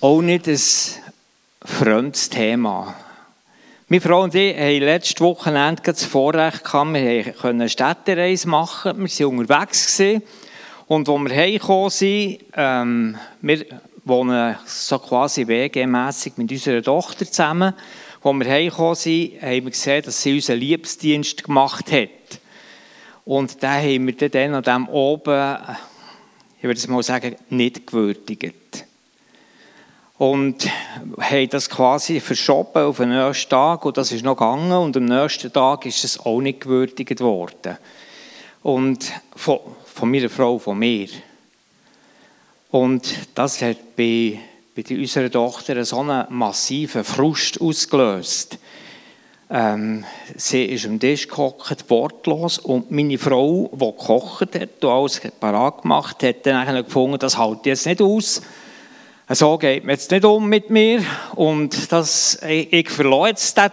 auch 0.00 0.22
nicht 0.22 0.48
ein 0.48 0.58
fremdes 1.62 2.30
Thema. 2.30 2.94
Meine 3.88 4.00
Frau 4.00 4.22
und 4.22 4.34
ich 4.34 4.56
haben 4.56 4.78
letztes 4.78 5.20
Wochenende 5.20 5.82
das 5.84 6.04
Vorrecht 6.04 6.64
gehabt, 6.64 6.94
wir 6.94 7.32
konnten 7.32 7.60
eine 7.60 7.68
Städtereise 7.68 8.48
machen, 8.48 8.96
wir 8.96 9.26
waren 9.26 9.38
unterwegs 9.38 9.98
gewesen. 9.98 10.22
und 10.86 11.06
als 11.06 11.20
wir 11.20 11.36
heimgekommen 11.36 11.90
sind, 11.90 12.38
ähm, 12.54 13.18
wir 13.42 13.66
wohnen 14.04 14.56
so 14.64 14.98
quasi 15.00 15.46
WG-mässig 15.46 16.32
mit 16.36 16.50
unserer 16.50 16.82
Tochter 16.82 17.26
zusammen, 17.26 17.74
als 18.22 18.38
wir 18.38 18.50
heimgekommen 18.50 18.94
sind, 18.94 19.42
haben 19.42 19.64
wir 19.64 19.70
gesehen, 19.70 20.02
dass 20.02 20.22
sie 20.22 20.34
unseren 20.34 20.60
Liebesdienst 20.60 21.44
gemacht 21.44 21.92
hat. 21.92 22.08
Und 23.26 23.62
da 23.62 23.74
haben 23.74 24.06
wir 24.06 24.28
dann 24.30 24.54
an 24.54 24.62
dem 24.62 24.88
oben, 24.88 25.58
ich 26.56 26.64
würde 26.64 26.78
es 26.78 26.88
mal 26.88 27.02
sagen, 27.02 27.36
nicht 27.50 27.86
gewürdigt 27.86 28.59
und 30.20 30.68
haben 31.18 31.48
das 31.48 31.70
quasi 31.70 32.20
verschoben 32.20 32.82
auf 32.82 32.98
den 32.98 33.08
nächsten 33.08 33.48
Tag 33.48 33.86
und 33.86 33.96
das 33.96 34.12
ist 34.12 34.22
noch 34.22 34.36
gegangen 34.36 34.70
und 34.70 34.94
am 34.94 35.06
nächsten 35.06 35.50
Tag 35.50 35.86
ist 35.86 36.04
es 36.04 36.20
auch 36.20 36.42
nicht 36.42 36.60
gewürdigt 36.60 37.22
worden. 37.22 37.78
Und 38.62 39.10
von, 39.34 39.60
von 39.86 40.10
meiner 40.10 40.28
Frau, 40.28 40.58
von 40.58 40.78
mir. 40.78 41.08
Und 42.70 43.30
das 43.34 43.62
hat 43.62 43.96
bei, 43.96 44.38
bei 44.76 44.84
unserer 44.94 45.30
Tochter 45.30 45.82
so 45.86 46.00
einen 46.00 46.26
massiven 46.28 47.02
Frust 47.02 47.58
ausgelöst. 47.58 48.58
Ähm, 49.48 50.04
sie 50.36 50.66
ist 50.66 50.84
am 50.84 51.00
Tisch 51.00 51.28
gehockt, 51.28 51.88
wortlos, 51.88 52.58
und 52.58 52.90
meine 52.90 53.16
Frau, 53.16 53.70
die 53.72 53.78
gekocht 53.78 54.54
hat 54.54 54.84
und 54.84 54.90
alles 54.90 55.22
parat 55.40 55.80
gemacht 55.80 56.22
hat, 56.22 56.36
hat 56.36 56.46
dann 56.46 56.84
gefunden, 56.84 57.18
das 57.18 57.38
hält 57.38 57.64
jetzt 57.64 57.86
nicht 57.86 58.02
aus 58.02 58.42
so 59.34 59.58
geht 59.58 59.84
man 59.84 59.94
jetzt 59.94 60.10
nicht 60.10 60.24
um 60.24 60.48
mit 60.48 60.70
mir 60.70 61.04
und 61.36 61.92
das, 61.92 62.38
ich, 62.42 62.72
ich 62.72 62.90
verlasse 62.90 63.28
jetzt 63.28 63.56
den, 63.56 63.70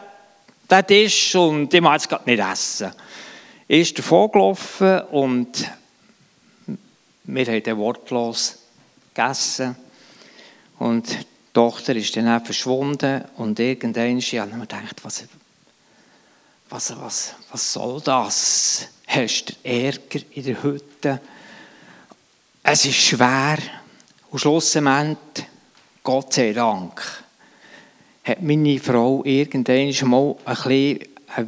den 0.69 0.87
Tisch 0.87 1.35
und 1.35 1.73
ich 1.73 1.81
mag 1.81 1.93
jetzt 1.93 2.09
gerade 2.09 2.29
nicht 2.29 2.39
essen. 2.39 2.91
Ich 3.67 3.89
ist 3.89 3.97
davon 3.97 4.31
gelaufen 4.31 5.01
und 5.11 5.71
wir 7.23 7.45
haben 7.45 7.77
wortlos 7.77 8.59
gegessen 9.15 9.75
und 10.77 11.11
die 11.11 11.25
Tochter 11.53 11.95
ist 11.95 12.15
dann 12.15 12.27
auch 12.27 12.45
verschwunden 12.45 13.23
und 13.37 13.59
irgendwann 13.59 14.19
ja, 14.19 14.45
ich 14.45 14.51
gedacht, 14.51 15.03
was, 15.03 15.23
was, 16.69 17.01
was, 17.01 17.33
was 17.51 17.73
soll 17.73 17.99
das? 18.01 18.89
Hast 19.07 19.49
du 19.49 19.53
Ärger 19.63 20.19
in 20.31 20.43
der 20.43 20.61
Hütte? 20.61 21.19
Es 22.61 22.85
ist 22.85 22.95
schwer. 22.97 23.57
Und 24.29 24.39
schlussendlich, 24.39 25.45
Gott 26.07 26.31
sei 26.31 26.53
Dank, 26.53 27.01
hat 28.23 28.41
meine 28.41 28.79
Frau 28.79 29.25
irgendwann 29.25 29.93
mal 30.09 30.37
ein 30.45 30.55
bisschen 30.55 30.99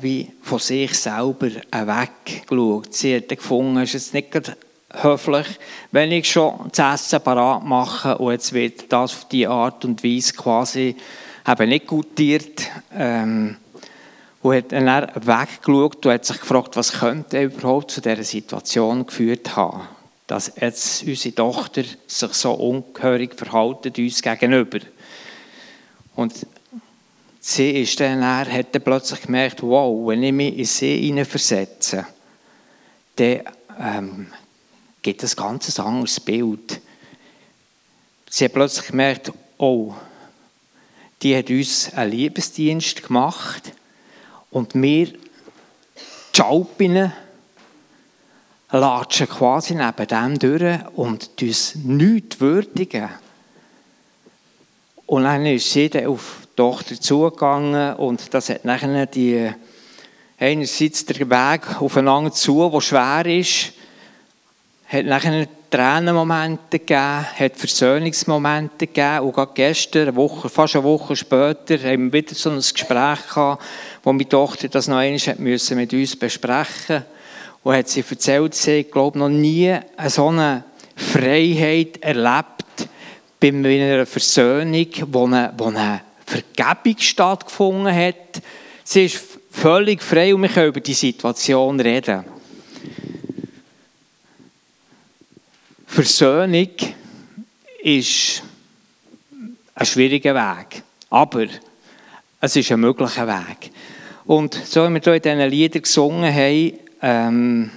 wie 0.01 0.29
von 0.41 0.59
sich 0.59 0.99
selber 0.99 1.47
weggeschaut. 1.71 2.93
Sie 2.93 3.15
hat 3.15 3.29
gefunden, 3.29 3.77
es 3.77 3.93
ist 3.93 4.13
nicht 4.13 4.57
höflich, 4.91 5.47
wenn 5.93 6.11
ich 6.11 6.29
schon 6.29 6.69
das 6.75 7.03
Essen 7.03 7.21
parat 7.21 7.63
mache 7.63 8.17
und 8.17 8.33
jetzt 8.33 8.51
wird 8.51 8.91
das 8.91 9.13
auf 9.13 9.29
diese 9.29 9.49
Art 9.49 9.85
und 9.85 10.03
Weise 10.03 10.33
quasi 10.33 10.93
eben 11.47 11.69
nicht 11.69 11.87
gutiert. 11.87 12.69
Ähm, 12.93 13.55
und 14.41 14.55
hat 14.55 14.73
dann 14.73 15.07
weggeschaut 15.15 16.05
und 16.05 16.11
hat 16.11 16.25
sich 16.25 16.41
gefragt, 16.41 16.75
was 16.75 16.99
könnte 16.99 17.43
überhaupt 17.43 17.91
zu 17.91 18.01
dieser 18.01 18.23
Situation 18.23 19.05
geführt 19.05 19.55
haben 19.55 19.87
dass 20.29 20.51
jetzt 20.61 21.01
unsere 21.07 21.33
Tochter 21.33 21.83
sich 22.05 22.33
so 22.33 22.53
ungehörig 22.53 23.33
verhalten 23.33 23.91
uns 23.97 24.21
gegenüber. 24.21 24.77
Und 26.15 26.45
sie 27.39 27.81
ist 27.81 27.99
dann, 27.99 28.23
hat 28.23 28.75
dann 28.75 28.83
plötzlich 28.83 29.23
gemerkt, 29.23 29.63
wow, 29.63 30.07
wenn 30.07 30.21
ich 30.21 30.31
mich 30.31 30.55
in 30.55 30.65
sie 30.65 31.01
hineinversetze, 31.01 32.05
dann 33.15 33.41
ähm, 33.79 34.27
gibt 35.01 35.23
es 35.23 35.35
ein 35.35 35.43
ganz 35.43 35.79
anderes 35.79 36.19
Bild. 36.19 36.79
Sie 38.29 38.45
hat 38.45 38.53
plötzlich 38.53 38.85
gemerkt, 38.85 39.33
oh, 39.57 39.95
die 41.23 41.35
hat 41.35 41.49
uns 41.49 41.91
einen 41.95 42.11
Liebesdienst 42.11 43.01
gemacht 43.01 43.73
und 44.51 44.75
wir, 44.75 45.11
die 46.35 46.41
Alpinnen, 46.41 47.13
latschen 48.71 49.27
quasi 49.27 49.75
neben 49.75 50.07
dem 50.07 50.39
durch 50.39 50.79
und 50.95 51.29
uns 51.41 51.75
nichts 51.75 52.39
würdigen. 52.39 53.09
Und 55.05 55.23
dann 55.23 55.45
ist 55.45 55.71
sie 55.71 55.89
dann 55.89 56.05
auf 56.05 56.41
die 56.43 56.55
Tochter 56.55 57.01
zugegangen 57.01 57.95
und 57.95 58.31
das 58.33 58.49
hat 58.49 58.65
nachher 58.65 59.07
die, 59.07 59.51
einerseits 60.37 61.05
der 61.05 61.29
Weg 61.29 61.81
aufeinander 61.81 62.31
zu, 62.31 62.69
der 62.69 62.81
schwer 62.81 63.25
ist, 63.25 63.73
hat 64.87 65.05
nachher 65.05 65.47
Tränenmomente 65.71 66.79
gegeben, 66.79 67.25
hat 67.25 67.55
Versöhnungsmomente 67.55 68.87
gegeben 68.87 69.19
und 69.19 69.33
gerade 69.33 69.51
gestern, 69.53 70.09
eine 70.09 70.15
Woche, 70.15 70.49
fast 70.49 70.75
eine 70.75 70.83
Woche 70.83 71.15
später, 71.15 71.77
haben 71.77 72.11
wir 72.11 72.13
wieder 72.13 72.35
so 72.35 72.49
ein 72.49 72.57
Gespräch 72.57 73.27
gehabt, 73.27 73.63
wo 74.03 74.13
meine 74.13 74.29
Tochter 74.29 74.67
das 74.67 74.87
noch 74.87 74.97
einmal 74.97 75.35
mit 75.37 75.93
uns 75.93 76.15
besprechen 76.15 76.97
musste 76.97 77.18
und 77.63 77.75
hat 77.75 77.89
sie 77.89 78.03
erzählt, 78.07 78.55
sie 78.55 78.83
glaube 78.83 79.19
noch 79.19 79.29
nie 79.29 79.77
so 80.07 80.27
eine 80.27 80.63
Freiheit 80.95 82.01
erlebt 82.01 82.65
bei 83.39 83.49
einer 83.49 84.05
Versöhnung, 84.05 84.87
wo 85.07 85.25
eine, 85.25 85.53
wo 85.57 85.65
eine 85.65 86.01
Vergebung 86.25 86.99
stattgefunden 86.99 87.93
hat. 87.93 88.41
Sie 88.83 89.05
ist 89.05 89.23
völlig 89.51 90.01
frei 90.01 90.33
und 90.33 90.41
wir 90.41 90.49
können 90.49 90.69
über 90.69 90.79
die 90.79 90.93
Situation 90.93 91.79
reden. 91.79 92.23
Versöhnung 95.87 96.69
ist 97.81 98.43
ein 99.73 99.85
schwieriger 99.85 100.35
Weg, 100.35 100.83
aber 101.09 101.47
es 102.41 102.55
ist 102.55 102.71
ein 102.71 102.79
möglicher 102.79 103.27
Weg. 103.27 103.71
Und 104.25 104.53
so 104.53 104.87
wie 104.87 104.93
wir 104.93 105.01
hier 105.01 105.13
in 105.15 105.21
diesen 105.21 105.49
Liedern 105.49 105.81
gesungen 105.81 106.33
haben, 106.33 106.73
ähm, 107.01 107.71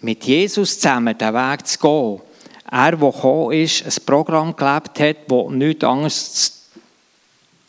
mit 0.00 0.24
Jesus 0.24 0.78
zusammen 0.78 1.16
den 1.16 1.34
Weg 1.34 1.66
zu 1.66 1.78
gehen. 1.78 2.20
Er, 2.70 2.96
der 2.96 3.10
gekommen 3.10 3.52
ist, 3.52 3.84
ein 3.84 4.04
Programm 4.04 4.54
gelebt 4.54 5.00
hat, 5.00 5.16
das 5.28 5.50
nichts 5.50 5.84
anderes 5.84 6.68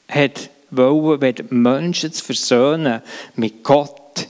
hat 0.07 0.49
wollen, 0.71 1.23
als 1.23 1.43
Menschen 1.49 2.11
zu 2.11 2.23
versöhnen 2.23 3.01
mit 3.35 3.63
Gott. 3.63 4.27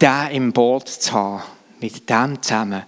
Den 0.00 0.30
im 0.32 0.52
Boot 0.52 0.88
zu 0.88 1.12
haben, 1.12 1.42
mit 1.80 2.08
dem 2.08 2.42
zusammen, 2.42 2.82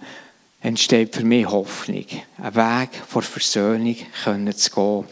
entsteht 0.61 1.15
für 1.15 1.23
mich 1.23 1.47
Hoffnung, 1.47 2.05
einen 2.37 2.55
Weg 2.55 2.89
vor 3.07 3.23
Versöhnung 3.23 3.95
können 4.23 4.55
zu 4.55 4.69
gehen. 4.69 5.05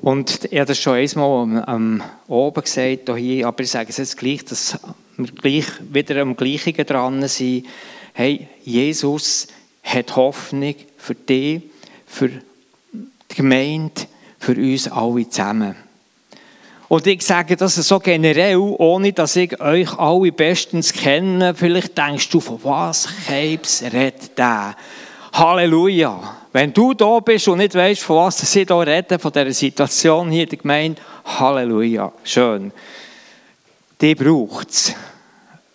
Und 0.00 0.44
ich 0.44 0.58
habe 0.58 0.66
das 0.66 0.78
schon 0.78 0.94
einmal 0.94 2.00
oben 2.26 2.62
gesagt, 2.62 3.14
hier, 3.16 3.46
aber 3.46 3.62
ich 3.62 3.70
sage 3.70 3.90
es 3.90 3.98
jetzt 3.98 4.16
gleich, 4.16 4.44
dass 4.44 4.78
wir 5.16 5.32
gleich 5.32 5.66
wieder 5.90 6.20
am 6.20 6.36
Gleichen 6.36 6.74
dran 6.74 7.26
sind. 7.28 7.66
Hey, 8.12 8.48
Jesus 8.64 9.48
hat 9.82 10.16
Hoffnung 10.16 10.74
für 10.96 11.14
dich, 11.14 11.62
für 12.06 12.28
die 12.28 13.34
Gemeinde, 13.34 14.02
für 14.38 14.52
uns 14.52 14.88
alle 14.88 15.28
zusammen. 15.28 15.76
Und 16.88 17.06
ich 17.06 17.22
sage 17.22 17.56
das 17.56 17.74
so 17.74 17.98
generell, 17.98 18.56
ohne 18.56 19.12
dass 19.12 19.34
ich 19.34 19.60
euch 19.60 19.98
alle 19.98 20.30
bestens 20.30 20.92
kenne. 20.92 21.54
Vielleicht 21.54 21.98
denkst 21.98 22.28
du, 22.30 22.40
von 22.40 22.60
was 22.62 23.08
Krebs 23.26 23.82
redet 23.82 24.38
der? 24.38 24.76
Halleluja! 25.32 26.36
Wenn 26.52 26.72
du 26.72 26.94
da 26.94 27.18
bist 27.18 27.48
und 27.48 27.58
nicht 27.58 27.74
weißt, 27.74 28.02
von 28.02 28.16
was 28.16 28.38
sie 28.38 28.64
hier 28.64 28.70
reden, 28.70 29.18
von 29.18 29.32
dieser 29.32 29.52
Situation 29.52 30.30
hier 30.30 30.44
in 30.44 30.48
der 30.48 30.58
Gemeinde, 30.58 31.02
Halleluja, 31.24 32.12
schön. 32.24 32.72
Die 34.00 34.14
braucht 34.14 34.70
es. 34.70 34.94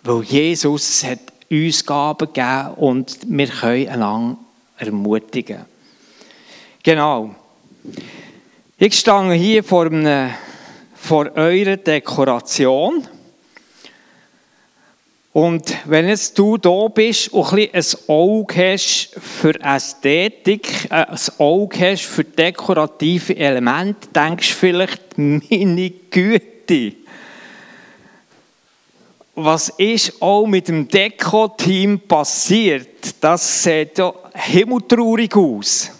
Weil 0.03 0.23
Jesus 0.23 1.03
hat 1.03 1.19
uns 1.49 1.85
Gaben 1.85 2.27
gegeben 2.27 2.73
und 2.77 3.17
wir 3.27 3.47
können 3.47 3.89
einander 3.89 4.37
ermutigen. 4.77 5.65
Genau. 6.83 7.35
Ich 8.77 8.97
stehe 8.97 9.33
hier 9.33 9.63
vor, 9.63 9.85
einem, 9.85 10.31
vor 10.95 11.31
eurer 11.35 11.77
Dekoration. 11.77 13.07
Und 15.33 15.77
wenn 15.85 16.09
jetzt 16.09 16.37
du 16.37 16.57
da 16.57 16.87
bist 16.87 17.31
und 17.31 17.53
ein, 17.53 17.69
ein 17.71 17.85
Auge 18.07 18.73
hast 18.73 19.15
für 19.19 19.57
Ästhetik, 19.61 20.85
äh, 20.89 21.05
ein 21.05 21.17
Auge 21.37 21.91
hast 21.91 22.03
für 22.03 22.23
dekorative 22.23 23.37
Elemente, 23.37 24.09
denkst 24.13 24.49
du 24.49 24.55
vielleicht, 24.55 25.01
meine 25.17 25.89
Güte, 26.09 26.93
was 29.43 29.69
ist 29.69 30.21
auch 30.21 30.45
mit 30.45 30.67
dem 30.67 30.87
Deko-Team 30.87 32.01
passiert? 32.01 33.15
Das 33.21 33.63
sieht 33.63 33.97
ja 33.97 34.13
himmeltraurig 34.33 35.35
aus. 35.35 35.91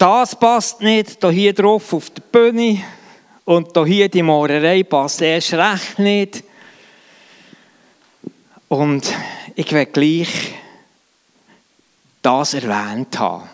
das 0.00 0.34
passt 0.34 0.80
nicht, 0.80 1.22
hier 1.22 1.52
drauf 1.52 1.92
auf 1.92 2.08
der 2.08 2.22
Bühne 2.22 2.82
und 3.44 3.76
hier 3.84 4.08
die 4.08 4.22
Maurerei 4.22 4.82
passt 4.82 5.20
erst 5.20 5.52
recht 5.52 5.98
nicht. 5.98 6.42
Und 8.68 9.14
ich 9.54 9.70
will 9.72 9.84
gleich 9.84 10.54
das 12.22 12.54
erwähnt 12.54 13.18
haben. 13.18 13.50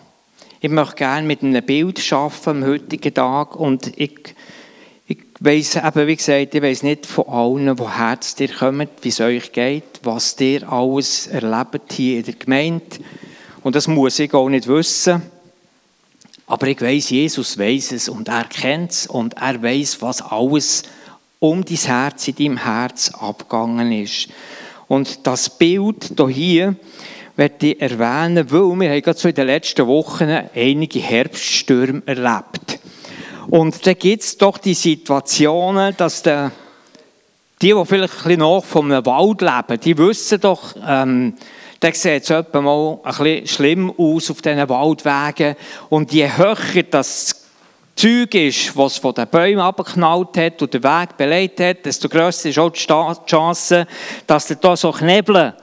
Ich 0.61 0.69
möchte 0.69 0.95
gerne 0.95 1.27
mit 1.27 1.43
einem 1.43 1.65
Bild 1.65 2.13
arbeiten 2.13 2.49
am 2.49 2.65
heutigen 2.65 3.13
Tag 3.13 3.57
und 3.57 3.99
ich 3.99 4.33
weiss 5.39 5.75
eben, 5.75 6.07
wie 6.07 6.15
gesagt, 6.15 6.55
ich 6.55 6.61
weiss 6.61 6.83
nicht 6.83 7.05
von 7.05 7.27
allen, 7.27 7.77
woher 7.79 8.19
ihr 8.39 8.53
kommt, 8.53 8.89
wie 9.01 9.09
es 9.09 9.19
euch 9.19 9.51
geht, 9.51 9.99
was 10.03 10.39
ihr 10.39 10.71
alles 10.71 11.27
erlebt 11.27 11.93
hier 11.93 12.19
in 12.19 12.25
der 12.25 12.33
Gemeinde. 12.35 12.97
Und 13.63 13.75
das 13.75 13.87
muss 13.87 14.19
ich 14.19 14.33
auch 14.33 14.49
nicht 14.49 14.67
wissen. 14.67 15.21
Aber 16.47 16.67
ich 16.67 16.81
weiß, 16.81 17.09
Jesus 17.09 17.57
weiß 17.57 17.91
es 17.91 18.09
und 18.09 18.29
er 18.29 18.45
kennt 18.45 18.91
es 18.91 19.07
und 19.07 19.35
er 19.35 19.61
weiß, 19.61 20.01
was 20.01 20.21
alles 20.21 20.83
um 21.39 21.63
dein 21.63 21.77
Herz, 21.77 22.27
in 22.27 22.35
deinem 22.35 22.57
Herz 22.57 23.09
abgegangen 23.09 23.91
ist. 23.91 24.29
Und 24.87 25.27
das 25.27 25.49
Bild 25.49 26.13
hier, 26.29 26.75
möchte 27.37 27.67
ich 27.67 27.81
erwähnen, 27.81 28.49
weil 28.49 28.79
wir 28.79 28.89
haben 28.89 29.01
gerade 29.01 29.19
so 29.19 29.27
in 29.27 29.35
den 29.35 29.45
letzten 29.45 29.85
Wochen 29.85 30.29
einige 30.55 30.99
Herbststürme 30.99 32.01
erlebt. 32.05 32.79
Und 33.49 33.87
da 33.87 33.93
gibt 33.93 34.23
es 34.23 34.37
doch 34.37 34.57
die 34.57 34.73
Situationen, 34.73 35.95
dass 35.95 36.21
der, 36.21 36.51
die, 37.61 37.73
die 37.73 37.85
vielleicht 37.85 38.13
ein 38.13 38.23
bisschen 38.23 38.39
nach 38.39 38.63
vom 38.63 38.89
Wald 38.89 39.41
leben, 39.41 39.79
die 39.81 39.97
wissen 39.97 40.41
doch, 40.41 40.75
ähm, 40.85 41.33
da 41.79 41.93
sieht 41.93 42.23
es 42.23 42.29
etwa 42.29 42.59
mal 42.59 42.99
ein 43.03 43.13
bisschen 43.17 43.47
schlimm 43.47 43.93
aus 43.97 44.31
auf 44.31 44.41
diesen 44.41 44.67
Waldwegen. 44.67 45.55
Und 45.89 46.11
je 46.11 46.27
höher 46.35 46.83
das 46.89 47.45
Zeug 47.95 48.33
ist, 48.35 48.75
was 48.75 48.97
von 48.97 49.13
den 49.13 49.27
Bäumen 49.27 49.59
abgeknallt 49.59 50.37
hat 50.37 50.61
und 50.61 50.73
den 50.73 50.83
Weg 50.83 51.17
beleidigt 51.17 51.59
hat, 51.59 51.85
desto 51.85 52.09
grösser 52.09 52.49
ist 52.49 52.59
auch 52.59 52.71
die 52.71 53.25
Chance, 53.25 53.87
dass 54.25 54.47
da 54.59 54.75
so 54.75 54.91
Knebeln 54.91 55.53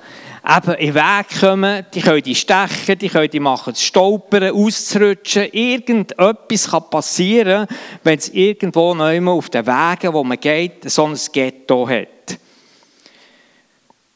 eben 0.46 0.75
in 0.75 0.87
den 0.93 0.94
Weg 0.94 1.41
kommen, 1.41 1.87
die 1.94 2.02
können 2.02 2.23
die 2.23 2.35
stechen, 2.35 2.99
die 2.99 3.08
können 3.08 3.31
die 3.31 3.41
machen, 3.41 3.75
stolpern, 3.75 4.55
auszurutschen. 4.55 5.49
Irgendetwas 5.52 6.70
kann 6.70 6.91
passieren, 6.91 7.67
wenn 8.02 8.19
es 8.19 8.29
irgendwo 8.29 8.94
noch 8.94 9.32
auf 9.32 9.49
den 9.49 9.67
Wegen, 9.67 10.12
wo 10.12 10.23
man 10.23 10.38
geht, 10.38 10.91
so 10.91 11.06
ein 11.06 11.19
Ghetto 11.32 11.88
hat. 11.88 12.38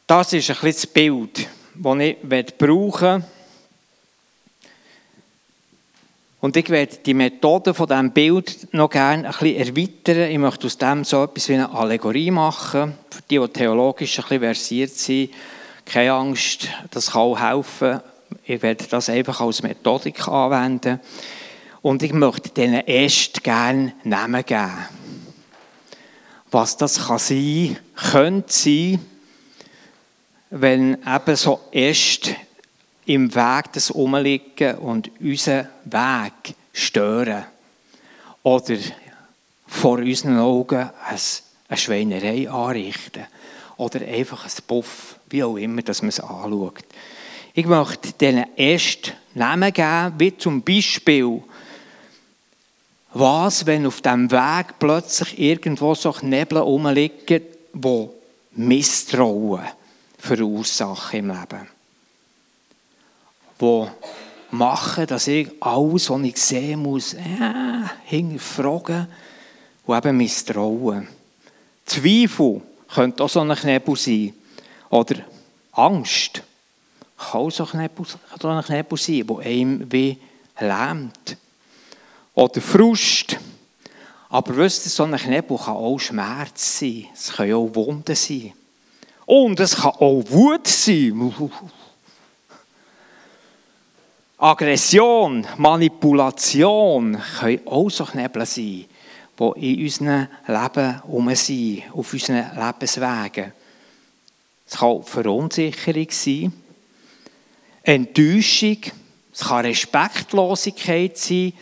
Das 0.06 0.32
ist 0.32 0.50
ein 0.50 0.56
bisschen 0.56 0.72
das 0.72 0.86
Bild, 0.86 1.48
das 1.74 1.98
ich 1.98 2.58
brauchen 2.58 3.24
Und 6.40 6.56
ich 6.56 6.68
werde 6.68 6.96
die 7.04 7.14
Methode 7.14 7.72
von 7.72 7.86
diesem 7.86 8.12
Bild 8.12 8.72
noch 8.72 8.90
gerne 8.90 9.28
ein 9.28 9.32
bisschen 9.32 9.56
erweitern. 9.56 10.30
Ich 10.30 10.38
möchte 10.38 10.66
aus 10.66 10.78
dem 10.78 11.04
so 11.04 11.24
etwas 11.24 11.48
wie 11.48 11.54
eine 11.54 11.70
Allegorie 11.70 12.30
machen, 12.30 12.94
für 13.10 13.22
die, 13.30 13.38
die 13.38 13.48
theologisch 13.48 14.18
ein 14.18 14.22
bisschen 14.22 14.40
versiert 14.40 14.90
sind 14.90 15.30
keine 15.88 16.12
Angst, 16.12 16.68
das 16.90 17.12
kann 17.12 17.22
auch 17.22 17.40
helfen. 17.40 18.00
Ich 18.44 18.62
werde 18.62 18.84
das 18.88 19.08
einfach 19.08 19.40
als 19.40 19.62
Methodik 19.62 20.28
anwenden. 20.28 21.00
Und 21.82 22.02
ich 22.02 22.12
möchte 22.12 22.50
denen 22.50 22.82
erst 22.86 23.42
gerne 23.42 23.94
Namen 24.04 24.44
geben. 24.44 24.72
Was 26.50 26.76
das 26.76 27.06
kann 27.06 27.18
sein, 27.18 27.78
könnte 28.10 28.52
sein, 28.52 29.04
wenn 30.50 30.98
eben 31.06 31.36
so 31.36 31.60
erst 31.70 32.30
im 33.06 33.34
Weg 33.34 33.72
des 33.72 33.90
Umliegen 33.90 34.76
und 34.78 35.10
unseren 35.20 35.68
Weg 35.84 36.54
stören. 36.72 37.44
Oder 38.42 38.76
vor 39.66 39.98
unseren 39.98 40.38
Augen 40.38 40.90
eine 41.68 41.78
Schweinerei 41.78 42.50
anrichten. 42.50 43.26
Oder 43.78 44.06
einfach 44.06 44.44
ein 44.44 44.52
Puff 44.66 45.16
wie 45.30 45.42
auch 45.42 45.56
immer, 45.56 45.82
dass 45.82 46.02
man 46.02 46.10
es 46.10 46.20
anschaut. 46.20 46.84
Ich 47.54 47.64
möchte 47.64 48.12
denen 48.12 48.46
erst 48.56 49.14
Namen 49.34 49.72
geben, 49.72 50.14
wie 50.18 50.36
zum 50.36 50.62
Beispiel, 50.62 51.42
was, 53.14 53.64
wenn 53.66 53.86
auf 53.86 54.00
dem 54.00 54.30
Weg 54.30 54.78
plötzlich 54.78 55.38
irgendwo 55.38 55.94
so 55.94 56.14
Nebel 56.22 56.58
rumliegen, 56.58 57.42
die 57.74 58.08
Misstrauen 58.52 59.62
verursachen 60.18 61.20
im 61.20 61.28
Leben. 61.28 61.68
Die 63.60 63.86
machen, 64.50 65.06
dass 65.06 65.26
ich 65.26 65.50
alles, 65.60 66.10
was 66.10 66.22
ich 66.22 66.36
sehen 66.36 66.82
muss, 66.82 67.14
äh, 67.14 67.20
hinterfragen 68.04 69.08
und 69.86 69.96
eben 69.96 70.16
misstrauen. 70.16 71.08
Zweifel 71.86 72.62
könnte 72.92 73.24
auch 73.24 73.28
so 73.28 73.40
ein 73.40 73.56
Nebel 73.64 73.96
sein. 73.96 74.34
Oder 74.90 75.16
Angst 75.72 76.42
kann 77.16 77.40
auch 77.40 77.50
so 77.50 77.64
ein 77.64 77.70
Knebel 77.70 78.96
sein, 78.96 79.26
der 79.26 79.38
einem 79.38 79.92
wie 79.92 80.18
lähmt. 80.60 81.36
Oder 82.34 82.60
Frust. 82.60 83.38
Aber 84.30 84.56
wisst 84.56 84.86
ihr, 84.86 84.90
so 84.90 85.04
ein 85.04 85.16
Knebel 85.16 85.56
kann 85.56 85.74
auch 85.74 85.98
Schmerz 85.98 86.78
sein. 86.78 87.06
Es 87.14 87.32
können 87.32 87.54
auch 87.54 87.74
Wunden 87.74 88.14
sein. 88.14 88.52
Und 89.26 89.60
es 89.60 89.76
kann 89.76 89.92
auch 89.92 90.22
Wut 90.28 90.66
sein. 90.66 91.32
Aggression, 94.40 95.44
Manipulation 95.56 97.20
können 97.40 97.66
auch 97.66 97.90
so 97.90 98.04
Knebel 98.04 98.46
sein, 98.46 98.84
die 99.38 99.74
in 99.74 99.84
unserem 99.84 100.28
Leben 100.46 101.02
herum 101.02 101.34
sind, 101.34 101.82
auf 101.92 102.12
unseren 102.12 102.50
Lebenswegen. 102.56 103.52
Es 104.66 104.76
kann 104.76 105.02
Verunsicherung 105.02 106.06
sein, 106.10 106.52
Enttäuschung, 107.82 108.78
es 109.32 109.40
kann 109.40 109.64
Respektlosigkeit 109.64 111.16
sein. 111.16 111.52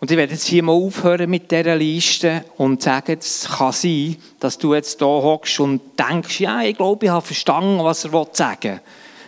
Und 0.00 0.10
ich 0.10 0.16
werde 0.16 0.32
jetzt 0.32 0.46
hier 0.46 0.62
mal 0.62 0.72
aufhören 0.72 1.30
mit 1.30 1.50
dieser 1.50 1.76
Liste 1.76 2.44
und 2.56 2.82
sagen, 2.82 3.16
es 3.18 3.48
kann 3.48 3.72
sein, 3.72 4.16
dass 4.38 4.58
du 4.58 4.74
jetzt 4.74 4.98
hier 4.98 5.06
hockst 5.06 5.60
und 5.60 5.98
denkst, 5.98 6.40
ja, 6.40 6.62
ich 6.62 6.76
glaube, 6.76 7.06
ich 7.06 7.10
habe 7.10 7.24
verstanden, 7.24 7.82
was 7.82 8.04
er 8.04 8.28
sagen 8.32 8.72
will 8.74 8.80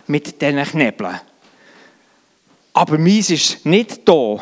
mit 0.07 0.41
diesen 0.41 0.63
Knebeln. 0.63 1.19
Aber 2.73 2.97
meins 2.97 3.29
ist 3.29 3.65
nicht 3.65 4.07
da. 4.07 4.39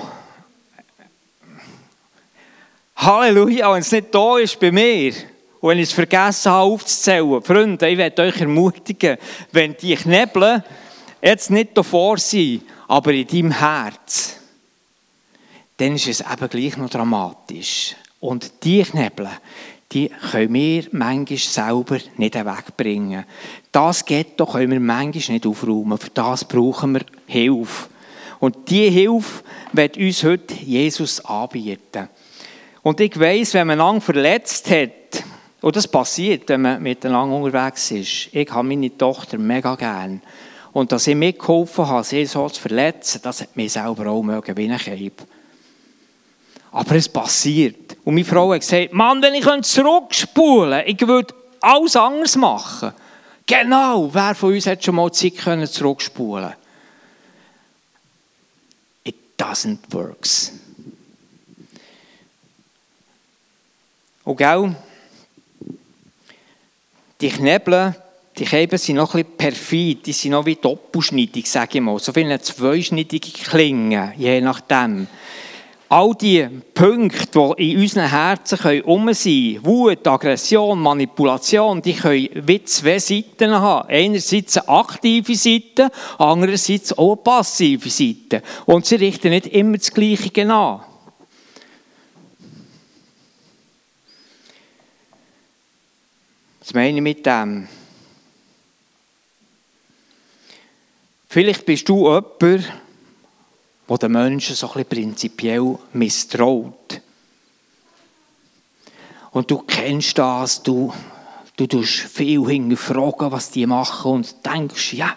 Halleluja, 3.05 3.71
wenn 3.71 3.81
es 3.81 3.91
nicht 3.91 4.15
da 4.15 4.39
ist 4.39 4.59
bei 4.59 4.71
mir. 4.71 5.13
Und 5.61 5.69
wenn 5.69 5.77
ich 5.77 5.89
es 5.89 5.93
vergessen 5.93 6.51
habe 6.51 6.71
aufzuzählen, 6.71 7.41
Freunde, 7.43 7.87
ich 7.87 7.99
werde 7.99 8.23
euch 8.23 8.41
ermutigen, 8.41 9.17
wenn 9.51 9.77
die 9.77 9.95
Knebel 9.95 10.63
jetzt 11.21 11.51
nicht 11.51 11.77
davor 11.77 12.17
sind, 12.17 12.63
aber 12.87 13.13
in 13.13 13.27
deinem 13.27 13.51
Herz, 13.51 14.37
dann 15.77 15.93
ist 15.93 16.07
es 16.07 16.21
eben 16.21 16.49
gleich 16.49 16.77
noch 16.77 16.89
dramatisch. 16.89 17.95
Und 18.19 18.63
die 18.63 18.81
Knebel, 18.81 19.29
die 19.91 20.09
können 20.31 20.53
wir 20.55 20.87
manchmal 20.91 21.37
selber 21.37 21.99
nicht 22.17 22.33
wegbringen. 22.33 23.25
Das 23.71 24.03
Ghetto 24.03 24.47
können 24.47 24.71
wir 24.71 24.79
manchmal 24.79 25.35
nicht 25.35 25.45
aufräumen. 25.45 25.99
Für 25.99 26.09
das 26.09 26.43
brauchen 26.43 26.93
wir 26.95 27.05
Hilfe. 27.27 27.87
Und 28.39 28.67
diese 28.67 28.91
Hilfe 28.91 29.43
wird 29.73 29.95
uns 29.95 30.23
heute 30.23 30.55
Jesus 30.55 31.23
anbieten. 31.23 32.09
Und 32.85 32.99
ich 32.99 33.19
weiss, 33.19 33.55
wenn 33.55 33.65
man 33.65 33.79
lange 33.79 33.99
verletzt 33.99 34.69
hat, 34.69 35.23
und 35.61 35.75
das 35.75 35.87
passiert, 35.87 36.47
wenn 36.49 36.61
man 36.61 36.83
miteinander 36.83 37.35
unterwegs 37.35 37.89
ist. 37.89 38.29
Ich 38.31 38.51
habe 38.51 38.67
meine 38.67 38.95
Tochter 38.95 39.39
mega 39.39 39.73
gern. 39.73 40.21
Und 40.71 40.91
dass 40.91 41.07
ich 41.07 41.15
mitgeholfen 41.15 41.87
habe, 41.87 42.03
sie 42.03 42.27
so 42.27 42.47
zu 42.47 42.61
verletzen, 42.61 43.21
das 43.23 43.41
hat 43.41 43.55
mich 43.55 43.73
selber 43.73 44.11
auch 44.11 44.21
mögen, 44.21 44.55
wie 44.55 44.69
ein 44.69 45.11
Aber 46.73 46.95
es 46.95 47.09
passiert. 47.09 47.97
Und 48.03 48.13
meine 48.13 48.25
Frau 48.25 48.53
hat 48.53 48.59
gesagt, 48.59 48.93
Mann, 48.93 49.19
wenn 49.23 49.33
ich 49.33 49.63
zurückspulen 49.63 50.85
könnte, 50.85 50.91
ich 50.91 51.07
würde 51.07 51.33
alles 51.61 51.95
anders 51.95 52.35
machen. 52.35 52.93
Genau, 53.47 54.13
wer 54.13 54.35
von 54.35 54.53
uns 54.53 54.67
hat 54.67 54.83
schon 54.83 54.93
mal 54.93 55.11
Zeit 55.11 55.37
können 55.37 55.65
zurückspulen 55.65 56.53
It 59.03 59.15
doesn't 59.39 59.79
work. 59.91 60.27
Und 64.25 64.37
gell, 64.37 64.75
die 67.21 67.29
Knebel, 67.29 67.95
die 68.37 68.43
Käben 68.43 68.77
sind 68.77 68.97
noch 68.97 69.15
ein 69.15 69.23
bisschen 69.23 69.37
perfid, 69.37 70.05
die 70.05 70.11
sind 70.11 70.31
noch 70.31 70.45
wie 70.45 70.55
doppelschneidig, 70.55 71.49
sage 71.49 71.77
ich 71.77 71.81
mal. 71.81 71.99
So 71.99 72.13
wie 72.15 72.25
eine 72.25 72.41
zweischneidige 72.41 73.31
Klinge, 73.31 74.13
je 74.17 74.41
nachdem. 74.41 75.07
all 75.89 76.13
die 76.15 76.47
Punkte, 76.73 77.53
die 77.57 77.73
in 77.73 77.79
unseren 77.81 78.09
Herzen 78.09 78.59
herum 78.59 79.13
sein 79.13 79.59
können, 79.61 79.65
Wut, 79.65 80.07
Aggression, 80.07 80.79
Manipulation, 80.81 81.81
die 81.81 81.93
können 81.93 82.29
wie 82.33 82.63
zwei 82.63 82.99
Seiten 82.99 83.51
haben. 83.51 83.87
Einerseits 83.87 84.57
eine 84.57 84.69
aktive 84.69 85.35
Seite, 85.35 85.91
andererseits 86.17 86.97
auch 86.97 87.13
eine 87.13 87.21
passive 87.21 87.89
Seite. 87.89 88.41
Und 88.65 88.85
sie 88.85 88.95
richten 88.95 89.29
nicht 89.29 89.47
immer 89.47 89.77
das 89.77 89.91
Gleiche 89.91 90.51
an. 90.51 90.81
Was 96.65 96.73
meine 96.73 96.97
ich 96.97 97.03
mit 97.03 97.23
dem? 97.23 97.67
Vielleicht 101.29 101.63
bist 101.63 101.87
du 101.87 102.07
jemand, 102.07 102.71
der 103.87 103.97
den 103.99 104.11
Menschen 104.11 104.55
so 104.55 104.65
ein 104.69 104.73
bisschen 104.73 104.89
prinzipiell 104.89 105.77
misstraut. 105.93 107.01
Und 109.29 109.51
du 109.51 109.59
kennst 109.59 110.17
das, 110.17 110.63
du, 110.63 110.91
du 111.55 111.67
tust 111.67 111.99
viel 111.99 112.43
hinterfragen, 112.47 113.31
was 113.31 113.51
die 113.51 113.67
machen 113.67 114.11
und 114.11 114.35
denkst, 114.43 114.93
ja, 114.93 115.15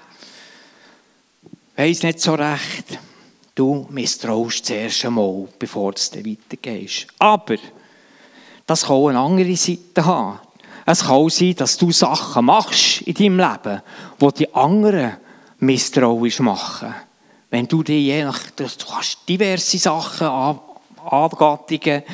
weiß 1.76 2.02
nicht 2.02 2.20
so 2.20 2.34
recht. 2.34 2.98
Du 3.54 3.86
misstraust 3.88 4.66
zuerst 4.66 5.02
einmal, 5.06 5.48
bevor 5.58 5.92
du 5.92 5.98
weitergehst. 5.98 7.06
Aber 7.18 7.56
das 8.66 8.82
kann 8.82 8.96
auch 8.96 9.08
eine 9.08 9.18
andere 9.18 9.56
Seite 9.56 10.04
haben. 10.04 10.40
Es 10.90 11.00
kann 11.04 11.16
auch 11.16 11.28
sein, 11.28 11.54
dass 11.54 11.76
du 11.76 11.92
Sachen 11.92 12.46
machst 12.46 13.02
in 13.02 13.12
deinem 13.12 13.38
Leben, 13.40 13.82
die 14.22 14.32
die 14.38 14.54
anderen 14.54 15.18
misstrauisch 15.58 16.40
machen. 16.40 16.94
Wenn 17.50 17.68
du 17.68 17.82
dir 17.82 18.00
je 18.00 18.24
nach, 18.24 18.40
du 18.56 18.64
hast 18.64 19.18
diverse 19.28 19.76
Sachen, 19.76 20.58
Angattungen 21.04 22.04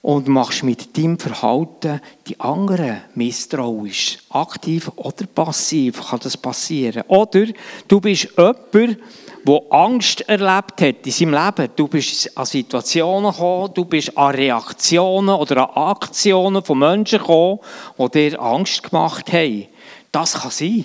und 0.00 0.28
machst 0.28 0.62
mit 0.62 0.96
deinem 0.96 1.18
Verhalten 1.18 2.00
die 2.26 2.40
anderen 2.40 3.02
misstrauisch, 3.14 4.16
aktiv 4.30 4.90
oder 4.96 5.26
passiv 5.26 6.00
kann 6.08 6.20
das 6.22 6.38
passieren. 6.38 7.02
Oder 7.08 7.44
du 7.86 8.00
bist 8.00 8.28
jemand, 8.38 8.98
der 9.46 9.60
Angst 9.70 10.20
erlebt 10.28 10.80
hat 10.80 11.06
in 11.06 11.12
seinem 11.12 11.34
Leben. 11.34 11.72
Du 11.76 11.88
bist 11.88 12.36
an 12.36 12.46
Situationen 12.46 13.30
gekommen, 13.32 13.70
du 13.74 13.84
bist 13.84 14.16
an 14.16 14.34
Reaktionen 14.34 15.34
oder 15.34 15.76
an 15.76 15.90
Aktionen 15.90 16.62
von 16.62 16.78
Menschen 16.78 17.18
gekommen, 17.18 17.60
die 17.98 18.10
dir 18.10 18.40
Angst 18.40 18.82
gemacht 18.82 19.32
haben. 19.32 19.66
Das 20.12 20.34
kann 20.34 20.50
sein 20.50 20.84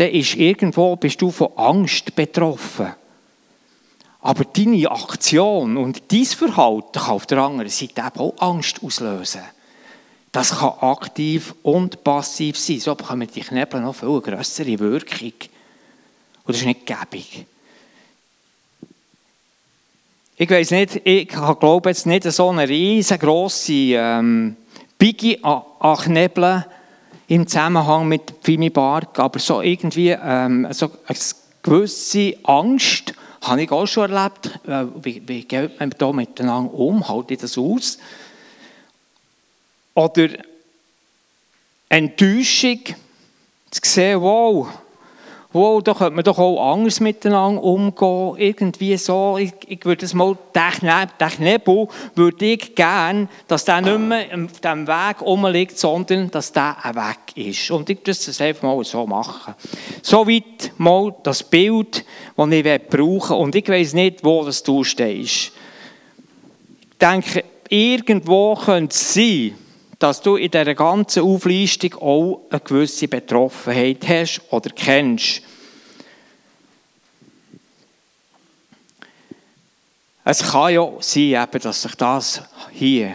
dann 0.00 0.12
ist 0.12 0.34
irgendwo 0.34 0.96
bist 0.96 1.20
du 1.20 1.30
von 1.30 1.50
Angst 1.56 2.16
betroffen. 2.16 2.94
Aber 4.22 4.44
deine 4.46 4.90
Aktion 4.90 5.76
und 5.76 6.10
dein 6.10 6.24
Verhalten 6.24 6.98
kann 6.98 7.10
auf 7.10 7.26
der 7.26 7.36
anderen 7.36 7.70
Seite 7.70 8.00
eben 8.00 8.18
auch 8.18 8.34
Angst 8.38 8.82
auslösen. 8.82 9.42
Das 10.32 10.58
kann 10.58 10.72
aktiv 10.80 11.54
und 11.62 12.02
passiv 12.02 12.58
sein. 12.58 12.80
So 12.80 12.94
bekommen 12.94 13.28
die 13.34 13.42
Knebel 13.42 13.82
noch 13.82 13.94
viel 13.94 14.20
größere 14.22 14.78
Wirkung. 14.78 15.34
Und 16.44 16.48
das 16.48 16.56
ist 16.56 16.64
nicht 16.64 16.86
gäbig. 16.86 17.44
Ich 20.42 20.48
weiß 20.48 20.70
nicht, 20.70 21.02
ich 21.04 21.28
glaube 21.28 21.90
jetzt 21.90 22.06
nicht 22.06 22.22
so 22.22 22.48
eine 22.48 22.66
riesengroße 22.66 23.72
ähm, 23.74 24.56
Biggie 24.96 25.38
an, 25.44 25.60
an 25.80 25.98
Knebeln 25.98 26.64
im 27.28 27.46
Zusammenhang 27.46 28.08
mit 28.08 28.32
Fimi 28.42 28.70
Bark, 28.70 29.18
aber 29.18 29.38
so 29.38 29.60
irgendwie 29.60 30.16
ähm, 30.18 30.66
so 30.70 30.92
eine 31.04 31.18
gewisse 31.62 32.38
Angst 32.44 33.12
habe 33.42 33.64
ich 33.64 33.70
auch 33.70 33.84
schon 33.84 34.10
erlebt. 34.10 34.58
Äh, 34.66 34.86
wie, 35.02 35.22
wie 35.28 35.44
geht 35.44 35.78
man 35.78 35.90
da 35.98 36.10
miteinander 36.10 36.72
um? 36.72 37.06
Halte 37.06 37.34
ich 37.34 37.40
das 37.40 37.58
aus? 37.58 37.98
Oder 39.92 40.30
Enttäuschung, 41.90 42.80
zu 43.70 43.80
sehen, 43.84 44.22
wow, 44.22 44.68
wow, 45.52 45.82
da 45.82 45.94
könnte 45.94 46.14
man 46.14 46.24
doch 46.24 46.38
auch 46.38 46.72
anders 46.72 47.00
miteinander 47.00 47.62
umgehen, 47.62 48.34
irgendwie 48.38 48.96
so, 48.96 49.36
ich, 49.38 49.52
ich 49.66 49.84
würde 49.84 50.04
es 50.04 50.14
mal, 50.14 50.36
den 50.54 51.28
Knebel 51.28 51.88
würde 52.14 52.46
ich 52.46 52.74
gerne, 52.74 53.28
dass 53.48 53.64
der 53.64 53.80
nicht 53.80 53.98
mehr 53.98 54.26
auf 54.32 54.60
diesem 54.60 54.86
Weg 54.86 55.22
rumliegt, 55.22 55.78
sondern 55.78 56.30
dass 56.30 56.52
der 56.52 56.76
ein 56.84 56.94
Weg 56.94 57.36
ist. 57.36 57.70
Und 57.70 57.90
ich 57.90 57.98
würde 57.98 58.12
das 58.12 58.40
einfach 58.40 58.62
mal 58.62 58.84
so 58.84 59.06
machen. 59.06 59.54
Soweit 60.02 60.72
mal 60.78 61.14
das 61.22 61.42
Bild, 61.42 62.04
das 62.36 62.50
ich 62.52 62.88
brauchen. 62.88 63.36
Und 63.36 63.54
ich 63.54 63.68
weiß 63.68 63.94
nicht, 63.94 64.24
wo 64.24 64.44
das 64.44 64.62
du 64.62 64.84
stehst. 64.84 65.52
Ich 66.90 66.98
denke, 67.00 67.44
irgendwo 67.68 68.54
könnte 68.54 68.94
es 68.94 69.14
sein, 69.14 69.54
dass 70.00 70.22
du 70.22 70.36
in 70.36 70.50
dieser 70.50 70.74
ganzen 70.74 71.22
Auflistung 71.22 71.94
auch 71.96 72.40
eine 72.50 72.60
gewisse 72.60 73.06
Betroffenheit 73.06 74.08
hast 74.08 74.40
oder 74.50 74.70
kennst. 74.70 75.42
Es 80.24 80.50
kann 80.50 80.72
ja 80.72 80.90
sein, 81.00 81.46
dass 81.60 81.82
sich 81.82 81.94
das 81.96 82.42
hier, 82.72 83.14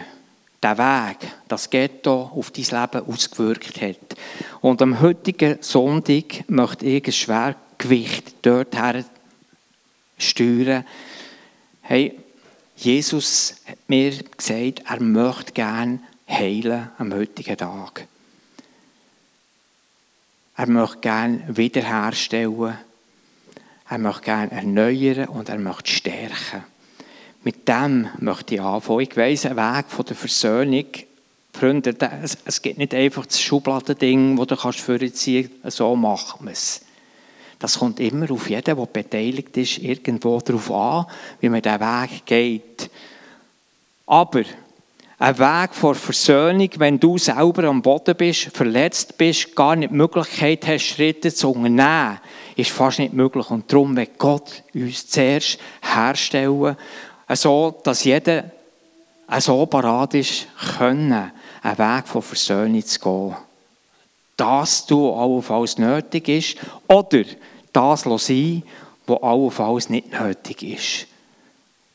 der 0.62 0.78
Weg, 0.78 1.28
das 1.48 1.68
Ghetto 1.68 2.30
auf 2.34 2.52
dein 2.52 2.64
Leben 2.64 3.06
ausgewirkt 3.08 3.80
hat. 3.80 4.16
Und 4.60 4.80
am 4.80 5.00
heutigen 5.00 5.58
Sonntag 5.60 6.48
möchte 6.48 6.86
ich 6.86 7.04
ein 7.04 7.12
Schwergewicht 7.12 8.34
dorthin 8.42 9.04
steuern. 10.18 10.84
Hey, 11.82 12.16
Jesus 12.76 13.56
hat 13.66 13.78
mir 13.88 14.12
gesagt, 14.36 14.82
er 14.88 15.00
möchte 15.00 15.52
gerne 15.52 16.00
heilen 16.28 16.90
am 16.98 17.12
heutigen 17.12 17.56
Tag. 17.56 18.06
Er 20.56 20.68
möchte 20.68 20.98
gerne 20.98 21.44
wiederherstellen. 21.48 22.78
Er 23.88 23.98
möchte 23.98 24.22
gerne 24.22 24.52
erneuern 24.52 25.28
und 25.28 25.48
er 25.48 25.58
möchte 25.58 25.90
stärken. 25.90 26.64
Mit 27.44 27.68
dem 27.68 28.08
möchte 28.18 28.56
ich 28.56 28.60
anfangen. 28.60 29.00
Ich 29.00 29.16
weiss, 29.16 29.46
ein 29.46 29.56
Weg 29.56 29.86
von 29.88 30.04
der 30.04 30.16
Versöhnung, 30.16 30.86
Freunde, 31.52 31.94
es, 32.44 32.60
gibt 32.60 32.78
nicht 32.78 32.92
einfach 32.92 33.24
das 33.24 33.40
Schubladending, 33.40 34.36
das 34.36 34.46
du 34.48 34.56
kannst 34.56 34.80
vorziehen 34.80 35.50
kannst, 35.62 35.76
so 35.78 35.96
machen 35.96 36.44
wir 36.44 36.52
es. 36.52 36.82
Das 37.58 37.78
kommt 37.78 38.00
immer 38.00 38.30
auf 38.30 38.50
jeden, 38.50 38.64
der 38.64 38.74
beteiligt 38.74 39.56
ist, 39.56 39.78
irgendwo 39.78 40.38
darauf 40.40 40.70
an, 40.70 41.06
wie 41.40 41.48
man 41.48 41.62
diesen 41.62 41.80
Weg 41.80 42.26
geht. 42.26 42.90
Aber 44.04 44.42
ein 45.18 45.38
Weg 45.38 45.74
vor 45.74 45.94
Versöhnung, 45.94 46.68
wenn 46.76 47.00
du 47.00 47.16
selber 47.16 47.64
am 47.64 47.80
Boden 47.80 48.14
bist, 48.14 48.54
verletzt 48.54 49.16
bist, 49.16 49.56
gar 49.56 49.74
nicht 49.74 49.90
die 49.90 49.96
Möglichkeit 49.96 50.66
hast, 50.66 50.82
Schritte 50.82 51.32
zu 51.32 51.52
unternehmen, 51.52 52.20
ist 52.54 52.70
fast 52.70 52.98
nicht 52.98 53.14
möglich. 53.14 53.50
Und 53.50 53.72
darum 53.72 53.96
wird 53.96 54.18
Gott 54.18 54.62
uns 54.74 55.06
zuerst 55.06 55.58
herstellen, 55.80 56.76
so 57.30 57.80
dass 57.82 58.04
jeder 58.04 58.50
so 59.38 59.64
parat 59.66 60.14
ist, 60.14 60.48
können, 60.76 61.32
einen 61.62 61.78
Weg 61.78 62.06
von 62.06 62.22
Versöhnung 62.22 62.84
zu 62.84 63.00
gehen. 63.00 63.36
Das 64.36 64.84
du 64.84 65.14
allenfalls 65.14 65.78
nötig 65.78 66.28
ist, 66.28 66.56
oder 66.88 67.24
das 67.72 68.02
sein, 68.02 68.62
was 69.06 69.22
allenfalls 69.22 69.88
nicht 69.88 70.12
nötig 70.12 70.62
ist. 70.62 71.06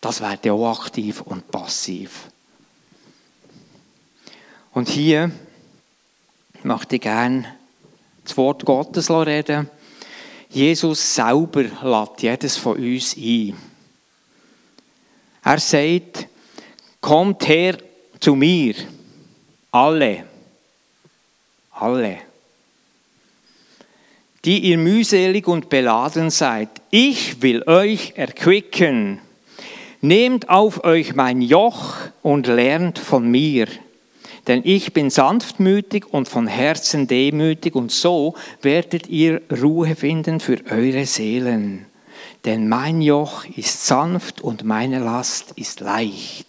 Das 0.02 0.22
wäre 0.22 0.54
auch 0.54 0.82
aktiv 0.82 1.22
und 1.22 1.52
passiv. 1.52 2.31
Und 4.74 4.88
hier 4.90 5.32
möchte 6.64 6.96
ich 6.96 7.02
gerne 7.02 7.58
das 8.24 8.38
Wort 8.38 8.66
Gottes 8.66 9.10
reden. 9.10 9.70
Jesus 10.50 11.16
selber 11.16 11.64
lädt 11.64 12.22
jedes 12.22 12.58
von 12.58 12.78
uns 12.78 13.16
ein. 13.18 13.56
Er 15.44 15.60
sagt, 15.60 16.28
kommt 17.00 17.48
her 17.48 17.78
zu 18.20 18.36
mir, 18.36 18.76
alle, 19.72 20.26
alle, 21.72 22.18
die 24.46 24.60
ihr 24.60 24.78
mühselig 24.78 25.48
und 25.48 25.70
beladen 25.70 26.30
seid. 26.30 26.70
Ich 26.92 27.42
will 27.42 27.64
euch 27.68 28.14
erquicken. 28.16 29.20
Nehmt 30.02 30.50
auf 30.50 30.84
euch 30.84 31.16
mein 31.16 31.42
Joch 31.42 31.96
und 32.22 32.48
lernt 32.48 33.00
von 33.00 33.30
mir 33.30 33.68
denn 34.48 34.62
ich 34.64 34.94
bin 34.94 35.10
sanftmütig 35.10 36.06
und 36.12 36.28
von 36.28 36.48
Herzen 36.48 37.08
demütig 37.08 37.76
und 37.76 37.92
so 37.92 38.36
werdet 38.62 39.08
ihr 39.08 39.42
Ruhe 39.62 39.96
finden 39.96 40.40
für 40.40 40.60
eure 40.70 41.06
Seelen. 41.06 41.86
Denn 42.46 42.68
mein 42.68 43.02
Joch 43.02 43.46
ist 43.46 43.86
sanft 43.86 44.42
und 44.42 44.64
meine 44.64 45.00
Last 45.00 45.52
ist 45.56 45.80
leicht. 45.80 46.48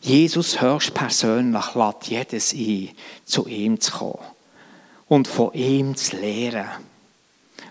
Jesus 0.00 0.60
höchstpersönlich 0.60 1.74
lädt 1.74 2.06
jedes 2.06 2.52
ein, 2.52 2.90
zu 3.24 3.46
ihm 3.46 3.80
zu 3.80 3.92
kommen 3.92 4.18
und 5.08 5.28
von 5.28 5.52
ihm 5.54 5.96
zu 5.96 6.16
lehren. 6.16 6.68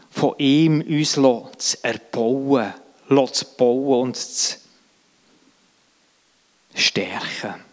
Von 0.09 0.35
ihm 0.37 0.81
uns 0.81 1.13
zu 1.57 1.77
erbauen, 1.83 2.73
zu 3.31 3.45
bauen 3.57 4.01
und 4.01 4.17
zu 4.17 4.57
stärken. 6.75 7.70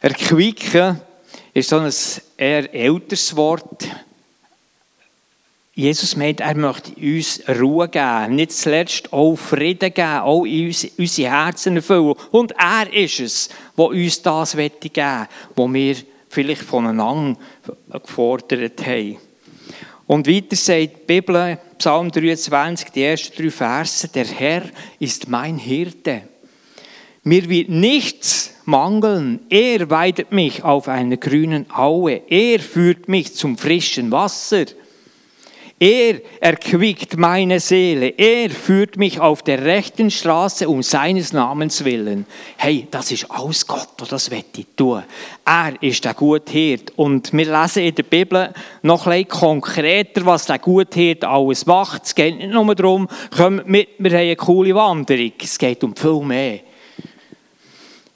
Erquicken 0.00 1.00
ist 1.52 1.70
so 1.70 1.78
ein 1.78 1.92
eher 2.36 2.72
älteres 2.72 3.34
Wort. 3.34 3.88
Jesus 5.74 6.16
meint, 6.16 6.40
er 6.40 6.56
möchte 6.56 6.92
uns 7.00 7.42
Ruhe 7.48 7.88
geben, 7.88 8.36
nicht 8.36 8.52
zuletzt 8.52 9.12
auch 9.12 9.36
Frieden 9.36 9.94
geben, 9.94 10.20
auch 10.20 10.44
in 10.44 10.66
uns, 10.66 10.84
unsere 10.96 11.30
Herzen 11.30 11.76
erfüllen. 11.76 12.14
Und 12.30 12.52
er 12.58 12.92
ist 12.92 13.20
es, 13.20 13.48
der 13.76 13.86
uns 13.86 14.22
das 14.22 14.56
geben 14.56 14.70
möchte, 14.72 15.28
was 15.54 15.72
wir 15.72 15.96
vielleicht 16.28 16.62
voneinander 16.62 17.38
gefordert 17.92 18.84
haben. 18.86 19.18
Und 20.06 20.26
weiter 20.26 20.56
sagt 20.56 20.80
die 20.80 21.06
Bibel, 21.06 21.58
Psalm 21.78 22.10
23, 22.10 22.90
die 22.90 23.02
ersten 23.02 23.36
drei 23.36 23.50
Verse, 23.50 24.08
der 24.08 24.26
Herr 24.26 24.62
ist 24.98 25.28
mein 25.28 25.58
Hirte. 25.58 26.22
Mir 27.28 27.46
wird 27.50 27.68
nichts 27.68 28.54
mangeln. 28.64 29.40
Er 29.50 29.90
weidet 29.90 30.32
mich 30.32 30.64
auf 30.64 30.88
einer 30.88 31.18
grünen 31.18 31.66
Aue. 31.70 32.22
Er 32.26 32.58
führt 32.58 33.06
mich 33.06 33.34
zum 33.34 33.58
frischen 33.58 34.10
Wasser. 34.10 34.64
Er 35.78 36.22
erquickt 36.40 37.18
meine 37.18 37.60
Seele. 37.60 38.14
Er 38.16 38.48
führt 38.48 38.96
mich 38.96 39.20
auf 39.20 39.42
der 39.42 39.62
rechten 39.62 40.10
Straße 40.10 40.66
um 40.70 40.82
seines 40.82 41.34
Namens 41.34 41.84
willen. 41.84 42.24
Hey, 42.56 42.88
das 42.90 43.12
ist 43.12 43.30
alles 43.30 43.66
Gott, 43.66 43.90
der 44.00 44.06
das 44.06 44.30
ich 44.30 44.66
tun. 44.74 45.02
Er 45.44 45.74
ist 45.82 46.06
der 46.06 46.14
gute 46.14 46.50
Hirt. 46.50 46.94
Und 46.96 47.30
wir 47.34 47.60
lesen 47.60 47.82
in 47.82 47.94
der 47.94 48.04
Bibel 48.04 48.54
noch 48.80 49.06
ein 49.06 49.28
konkreter, 49.28 50.24
was 50.24 50.46
der 50.46 50.60
gute 50.60 50.98
Hirt 50.98 51.24
alles 51.24 51.66
macht. 51.66 52.06
Es 52.06 52.14
geht 52.14 52.38
nicht 52.38 52.52
nur 52.54 52.74
darum, 52.74 53.06
kommt 53.36 53.68
mit, 53.68 53.90
wir 53.98 54.12
haben 54.12 54.18
eine 54.18 54.36
coole 54.36 54.74
Wanderung. 54.74 55.32
Es 55.42 55.58
geht 55.58 55.84
um 55.84 55.94
viel 55.94 56.22
mehr. 56.22 56.60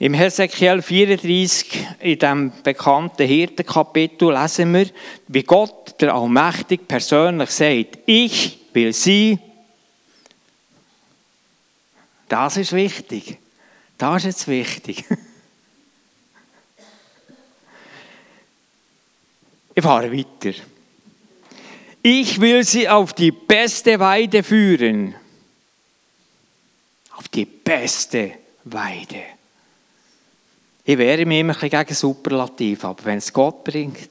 Im 0.03 0.15
Hesekiel 0.15 0.83
34, 0.83 1.87
in 2.01 2.19
dem 2.19 2.53
bekannten 2.65 3.25
Hirtenkapitel, 3.25 4.33
lesen 4.33 4.75
wir, 4.75 4.91
wie 5.29 5.45
Gott, 5.45 5.95
der 6.01 6.13
Allmächtige, 6.13 6.83
persönlich 6.83 7.51
sagt, 7.51 7.99
ich 8.07 8.59
will 8.73 8.93
sie. 8.93 9.39
Das 12.29 12.57
ist 12.57 12.73
wichtig. 12.73 13.39
Das 13.97 14.25
ist 14.25 14.25
jetzt 14.25 14.49
wichtig. 14.49 15.05
Ich 19.75 19.83
fahre 19.83 20.13
weiter. 20.13 20.53
Ich 22.03 22.39
will 22.43 22.63
sie 22.63 22.91
auf 22.91 23.15
die 23.15 23.31
beste 23.31 23.99
Weide 24.01 24.43
führen. 24.43 25.15
Auf 27.17 27.29
die 27.29 27.47
beste 27.47 28.33
Weide. 28.65 29.23
Ich 30.85 30.99
wehre 30.99 31.25
mich 31.27 31.41
immer 31.41 31.55
ein 31.55 31.61
bisschen 31.61 31.71
gegen 31.71 31.95
Superlativ, 31.95 32.85
aber 32.85 33.05
wenn 33.05 33.19
es 33.19 33.33
Gott 33.33 33.63
bringt, 33.63 34.09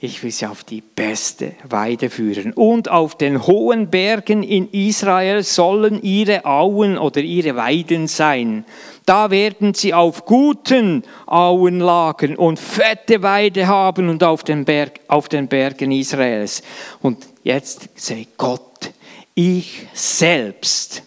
ich 0.00 0.22
will 0.22 0.30
sie 0.30 0.46
auf 0.46 0.62
die 0.62 0.80
beste 0.80 1.54
Weide 1.64 2.08
führen. 2.08 2.52
Und 2.52 2.88
auf 2.88 3.18
den 3.18 3.46
hohen 3.46 3.90
Bergen 3.90 4.44
in 4.44 4.70
Israel 4.70 5.42
sollen 5.42 6.02
ihre 6.02 6.44
Auen 6.44 6.96
oder 6.98 7.20
ihre 7.20 7.56
Weiden 7.56 8.06
sein. 8.06 8.64
Da 9.06 9.32
werden 9.32 9.74
sie 9.74 9.94
auf 9.94 10.24
guten 10.24 11.02
Auen 11.26 11.80
lagen 11.80 12.36
und 12.36 12.60
fette 12.60 13.22
Weide 13.22 13.66
haben 13.66 14.08
und 14.08 14.22
auf 14.22 14.44
den, 14.44 14.64
Berg, 14.64 15.00
auf 15.08 15.28
den 15.28 15.48
Bergen 15.48 15.90
Israels. 15.90 16.62
Und 17.02 17.26
jetzt 17.42 17.88
sagt 17.96 18.36
Gott, 18.36 18.92
ich 19.34 19.86
selbst, 19.94 21.02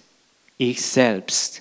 ich 0.57 0.81
selbst 0.81 1.60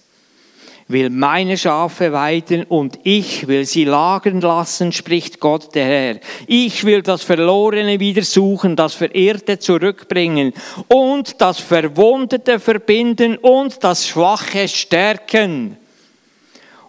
will 0.90 1.10
meine 1.10 1.56
Schafe 1.56 2.12
weiden 2.12 2.64
und 2.64 2.98
ich 3.04 3.46
will 3.46 3.64
sie 3.64 3.84
lagern 3.84 4.40
lassen, 4.40 4.92
spricht 4.92 5.40
Gott 5.40 5.74
der 5.74 5.84
Herr. 5.86 6.20
Ich 6.46 6.84
will 6.84 7.02
das 7.02 7.22
Verlorene 7.22 8.00
wieder 8.00 8.22
suchen, 8.22 8.76
das 8.76 8.94
Verirrte 8.94 9.58
zurückbringen 9.58 10.52
und 10.88 11.40
das 11.40 11.60
Verwundete 11.60 12.58
verbinden 12.58 13.36
und 13.36 13.82
das 13.84 14.08
Schwache 14.08 14.68
stärken. 14.68 15.76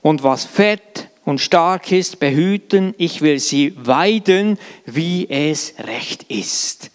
Und 0.02 0.24
was 0.24 0.46
fett 0.46 1.10
und 1.26 1.40
stark 1.40 1.92
ist, 1.92 2.20
behüten. 2.20 2.96
Ich 2.98 3.22
will 3.22 3.40
sie 3.40 3.76
weiden, 3.78 4.58
wie 4.86 5.30
es 5.30 5.76
recht 5.78 6.24
ist. 6.24 6.90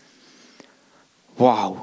Wow, 1.39 1.77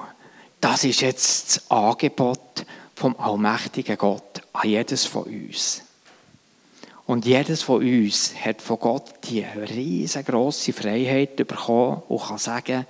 das 0.60 0.84
ist 0.84 1.02
jetzt 1.02 1.48
das 1.48 1.72
Angebot 1.72 2.66
vom 2.96 3.16
allmächtigen 3.18 3.98
Gott 3.98 4.33
an 4.54 4.70
jedes 4.70 5.06
von 5.06 5.24
uns. 5.24 5.82
Und 7.06 7.26
jedes 7.26 7.64
von 7.64 7.84
uns 7.84 8.34
hat 8.36 8.62
von 8.62 8.80
Gott 8.80 9.14
die 9.26 9.42
riesengroße 9.42 10.72
Freiheit 10.72 11.36
bekommen 11.36 12.02
und 12.08 12.22
kann 12.24 12.38
sagen, 12.38 12.86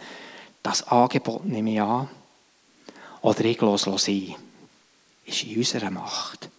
das 0.62 0.88
Angebot 0.88 1.46
nehme 1.46 1.74
ich 1.74 1.82
an 1.82 2.10
oder 3.22 3.46
ich 3.46 3.60
lasse 3.60 3.90
es 3.90 4.06
sein. 4.06 4.36
Ist 5.26 5.44
in 5.44 5.58
unserer 5.58 5.90
Macht. 5.90 6.50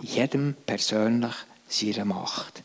Jedem 0.00 0.56
persönlich 0.66 1.34
seine 1.68 2.04
Macht. 2.04 2.62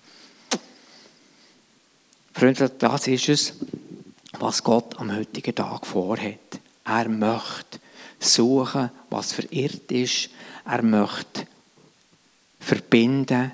Freunde, 2.34 2.69
das 2.69 3.08
ist 3.08 3.29
es, 3.29 3.53
was 4.39 4.63
Gott 4.63 4.97
am 4.99 5.15
heutigen 5.15 5.53
Tag 5.53 5.86
vorhat. 5.86 6.60
Er 6.86 7.10
möchte 7.10 7.79
suchen, 8.24 8.90
was 9.10 9.34
verirrt 9.34 9.92
ist. 9.92 10.30
Er 10.66 10.82
möchte 10.82 11.46
verbinden. 12.60 13.52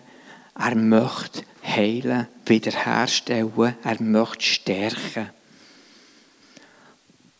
Er 0.57 0.75
möchte 0.75 1.43
heilen, 1.63 2.27
wiederherstellen. 2.45 3.75
Er 3.83 4.01
möchte 4.01 4.43
stärken. 4.43 5.29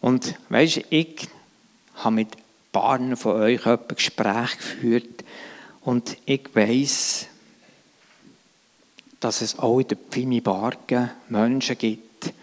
Und 0.02 0.36
weißt 0.50 0.82
ich 0.90 1.28
habe 1.96 2.16
mit 2.16 2.36
ein 2.36 2.42
paar 2.72 3.18
von 3.18 3.42
euch 3.42 3.66
ein 3.66 3.80
Gespräch 3.88 4.58
geführt 4.58 5.26
und 5.82 6.18
ich 6.26 6.44
weiß, 6.54 7.28
dass 9.20 9.42
es 9.42 9.60
auch 9.60 9.80
in 9.80 9.88
der 9.88 9.98
Pfimi 9.98 10.40
Bargen 10.40 11.10
Menschen 11.28 11.78
gibt, 11.78 12.34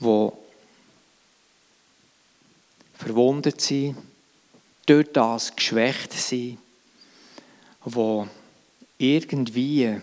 die 0.00 0.28
verwundet 2.98 3.60
sind, 3.60 3.96
durch 4.86 5.12
das 5.12 5.54
geschwächt 5.54 6.12
sind, 6.12 6.58
wo 7.84 8.26
irgendwie 8.98 10.00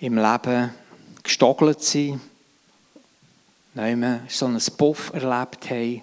im 0.00 0.16
Leben 0.16 0.74
gestogelt 1.22 1.82
sind, 1.82 2.20
nehmen 3.74 4.20
so 4.28 4.46
einen 4.46 4.62
Puff 4.76 5.12
erlebt 5.12 5.68
haben. 5.68 6.02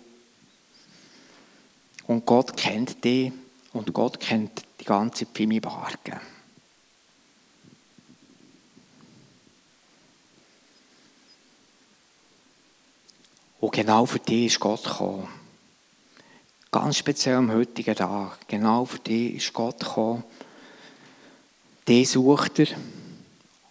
Und 2.07 2.25
Gott 2.25 2.57
kennt 2.57 3.03
die 3.03 3.31
und 3.73 3.93
Gott 3.93 4.19
kennt 4.19 4.63
die 4.79 4.85
ganze 4.85 5.25
Pimi-Barke. 5.25 6.19
Und 13.61 13.71
genau 13.71 14.05
für 14.05 14.19
die 14.19 14.47
ist 14.47 14.59
Gott 14.59 14.83
gekommen. 14.83 15.40
Ganz 16.73 16.95
speziell 16.95 17.35
am 17.35 17.51
heutigen 17.51 17.93
Tag. 17.93 18.47
Genau 18.47 18.85
für 18.85 18.99
die 18.99 19.31
ist 19.31 19.51
Gott 19.51 19.81
gekommen. 19.81 20.23
Die 21.85 22.05
sucht 22.05 22.59
er 22.59 22.67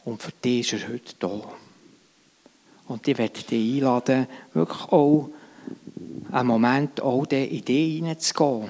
und 0.05 0.23
für 0.23 0.33
die 0.45 0.61
ist 0.61 0.75
er 0.75 0.87
heute 0.87 1.15
da. 1.19 1.41
Und 2.89 3.09
ich 3.09 3.17
werde 3.17 3.41
dich 3.43 3.77
einladen, 3.77 4.27
wirklich 4.53 4.83
auch 4.93 5.31
einen 6.31 6.47
Moment 6.47 7.01
auch 7.01 7.25
in 7.25 7.65
die 7.65 7.97
hineinzugehen, 7.97 8.69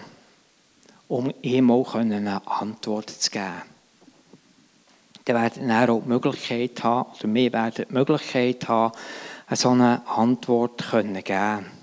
um 1.09 1.33
ihm 1.43 1.69
auch 1.73 1.97
eine 1.97 2.47
Antwort 2.47 3.11
zu 3.11 3.31
geben. 3.33 3.63
Dann 5.25 5.43
werden 5.43 5.67
wir 5.67 5.91
auch 5.91 6.03
die 6.03 6.09
Möglichkeit 6.09 6.85
haben, 6.85 7.11
oder 7.19 7.35
wir 7.35 7.53
werden 7.53 7.85
die 7.89 7.93
Möglichkeit 7.93 8.69
haben, 8.69 8.95
so 9.51 9.71
eine 9.71 10.07
Antwort 10.07 10.83
zu 10.83 11.03
geben. 11.03 11.80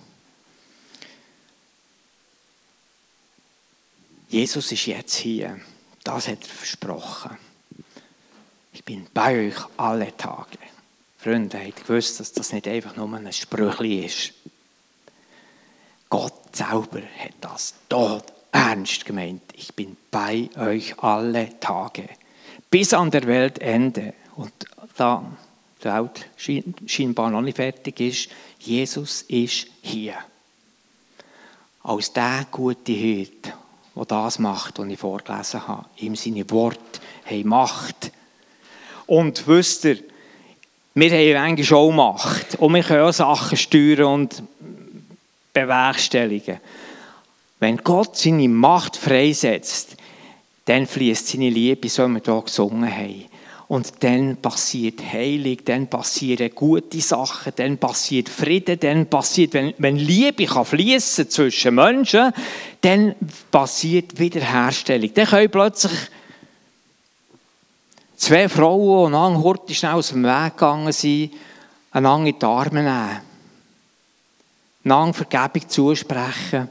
Jesus 4.29 4.71
ist 4.71 4.85
jetzt 4.85 5.15
hier. 5.15 5.59
Das 6.03 6.27
hat 6.27 6.41
er 6.41 6.47
versprochen. 6.47 7.37
Ich 8.73 8.83
bin 8.83 9.07
bei 9.13 9.47
euch 9.47 9.57
alle 9.77 10.15
Tage. 10.15 10.57
Freunde, 11.17 11.59
habt 11.59 11.87
gewusst, 11.87 12.19
dass 12.19 12.31
das 12.31 12.53
nicht 12.53 12.67
einfach 12.67 12.95
nur 12.95 13.11
ein 13.13 13.31
Sprüchli 13.33 14.05
ist. 14.05 14.33
Gott 16.09 16.55
selber 16.55 17.01
hat 17.19 17.33
das 17.41 17.73
dort 17.89 18.31
ernst 18.51 19.05
gemeint. 19.05 19.41
Ich 19.53 19.73
bin 19.73 19.97
bei 20.11 20.49
euch 20.55 20.97
alle 20.99 21.59
Tage. 21.59 22.07
Bis 22.69 22.93
an 22.93 23.11
der 23.11 23.25
Weltende. 23.25 24.13
Und 24.35 24.53
da 24.95 25.25
die 25.81 25.85
Welt 25.85 26.29
scheinbar 26.85 27.29
noch 27.29 27.41
nicht 27.41 27.57
fertig 27.57 27.99
ist, 27.99 28.29
Jesus 28.59 29.23
ist 29.23 29.67
hier. 29.81 30.15
Als 31.83 32.13
der 32.13 32.45
gute 32.51 32.91
Hirt 32.91 33.53
der 33.97 34.05
das 34.05 34.39
macht, 34.39 34.79
was 34.79 34.87
ich 34.87 34.99
vorgelesen 34.99 35.67
habe. 35.67 35.85
Ihm 35.97 36.15
seine 36.15 36.49
Worte 36.51 36.99
haben 37.25 37.47
Macht. 37.47 38.11
Und 39.07 39.47
wisst 39.47 39.85
ihr, 39.85 39.99
wir 40.93 41.11
haben 41.11 41.43
eigentlich 41.43 41.71
auch 41.73 41.91
Macht. 41.91 42.55
Und 42.55 42.73
wir 42.75 42.83
können 42.83 43.03
auch 43.03 43.13
Sachen 43.13 43.57
steuern 43.57 44.03
und 44.03 44.43
bewerkstelligen. 45.53 46.59
Wenn 47.59 47.77
Gott 47.77 48.17
seine 48.17 48.47
Macht 48.47 48.97
freisetzt, 48.97 49.97
dann 50.65 50.85
fließt 50.85 51.27
seine 51.27 51.49
Liebe, 51.49 51.89
so 51.89 52.07
wie 52.07 52.15
wir 52.15 52.21
hier 52.23 52.41
gesungen 52.41 52.91
haben. 52.91 53.25
Und 53.67 54.01
dann 54.01 54.37
passiert 54.37 55.01
Heilig, 55.11 55.65
dann 55.65 55.87
passieren 55.87 56.51
gute 56.55 57.01
Sachen, 57.01 57.51
dann 57.57 57.77
passiert 57.77 58.29
Frieden, 58.29 58.79
dann 58.79 59.07
passiert, 59.07 59.53
wenn, 59.53 59.73
wenn 59.77 59.97
Liebe 59.97 60.45
kann 60.45 60.63
fließen 60.63 61.29
zwischen 61.29 61.75
Menschen, 61.75 62.31
dann 62.79 63.15
passiert 63.51 64.17
Wiederherstellung. 64.17 65.13
Dann 65.13 65.27
können 65.27 65.51
plötzlich 65.51 65.91
zwei 68.15 68.47
Frauen, 68.47 69.11
die 69.11 69.15
einander 69.15 69.43
heute 69.43 69.73
schnell 69.73 69.93
aus 69.93 70.09
dem 70.09 70.23
Weg 70.23 70.53
gegangen 70.53 70.93
sind, 70.93 71.33
einander 71.91 72.29
in 72.29 72.39
die 72.39 72.45
Arme 72.45 72.83
nehmen, 72.83 73.21
einander 74.85 75.13
Vergebung 75.13 75.69
zusprechen 75.69 76.69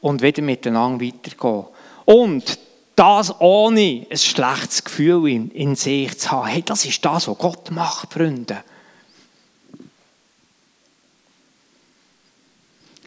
und 0.00 0.22
wieder 0.22 0.42
miteinander 0.42 1.04
weitergehen. 1.04 1.64
Und 2.04 2.58
das 3.00 3.40
ohne 3.40 4.06
ein 4.10 4.18
schlechtes 4.18 4.84
Gefühl 4.84 5.30
in, 5.30 5.50
in 5.52 5.74
sich 5.74 6.18
zu 6.18 6.30
haben. 6.32 6.48
Hey, 6.48 6.62
das 6.62 6.84
ist 6.84 7.02
das, 7.02 7.28
was 7.28 7.38
Gott 7.38 7.70
macht, 7.70 8.12
Freunde. 8.12 8.62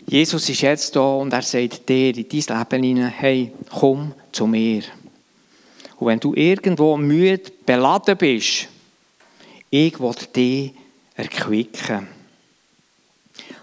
Jesus 0.08 0.50
ist 0.50 0.62
jetzt 0.62 0.96
da 0.96 1.14
und 1.14 1.32
er 1.32 1.44
sagt 1.44 1.88
dir 1.88 2.18
in 2.18 2.28
dein 2.28 2.58
Leben 2.58 2.84
hinein, 2.84 3.08
hey, 3.12 3.52
komm 3.70 4.14
zu 4.32 4.48
mir. 4.48 4.82
Und 6.00 6.08
wenn 6.08 6.20
du 6.20 6.34
irgendwo 6.34 6.98
müde, 6.98 7.52
beladen 7.64 8.18
bist, 8.18 8.68
ich 9.70 10.00
will 10.00 10.16
dich 10.36 10.74
erquicken. 11.14 12.08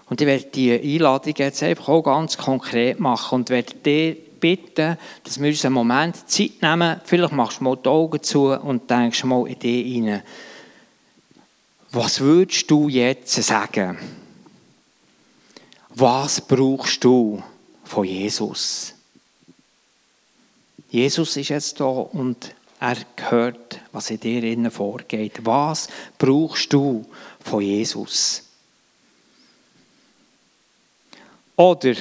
Und 0.09 0.21
ich 0.21 0.27
werde 0.27 0.45
diese 0.45 0.79
Einladung 0.79 1.33
jetzt 1.35 1.61
einfach 1.61 1.89
auch 1.89 2.03
ganz 2.03 2.37
konkret 2.37 3.01
machen 3.01 3.35
und 3.35 3.49
werde 3.49 3.73
dir 3.73 4.30
bitten, 4.41 4.97
dass 5.23 5.39
wir 5.39 5.49
uns 5.49 5.63
einen 5.63 5.75
Moment 5.75 6.29
Zeit 6.29 6.61
nehmen. 6.61 6.99
Vielleicht 7.05 7.33
machst 7.33 7.59
du 7.59 7.63
mal 7.63 7.77
die 7.77 7.87
Augen 7.87 8.21
zu 8.21 8.47
und 8.47 8.89
denkst 8.89 9.23
mal 9.23 9.47
in 9.47 9.59
dich 9.59 9.93
hinein. 9.93 10.23
Was 11.91 12.19
würdest 12.19 12.69
du 12.69 12.89
jetzt 12.89 13.33
sagen? 13.43 13.97
Was 15.89 16.41
brauchst 16.41 17.03
du 17.03 17.43
von 17.83 18.05
Jesus? 18.05 18.93
Jesus 20.89 21.37
ist 21.37 21.49
jetzt 21.49 21.79
da 21.79 21.85
und 21.85 22.53
er 22.79 22.97
hört, 23.29 23.79
was 23.91 24.09
in 24.09 24.19
dir 24.19 24.43
innen 24.43 24.71
vorgeht. 24.71 25.45
Was 25.45 25.87
brauchst 26.17 26.73
du 26.73 27.05
von 27.39 27.61
Jesus? 27.61 28.43
Oder 31.55 31.95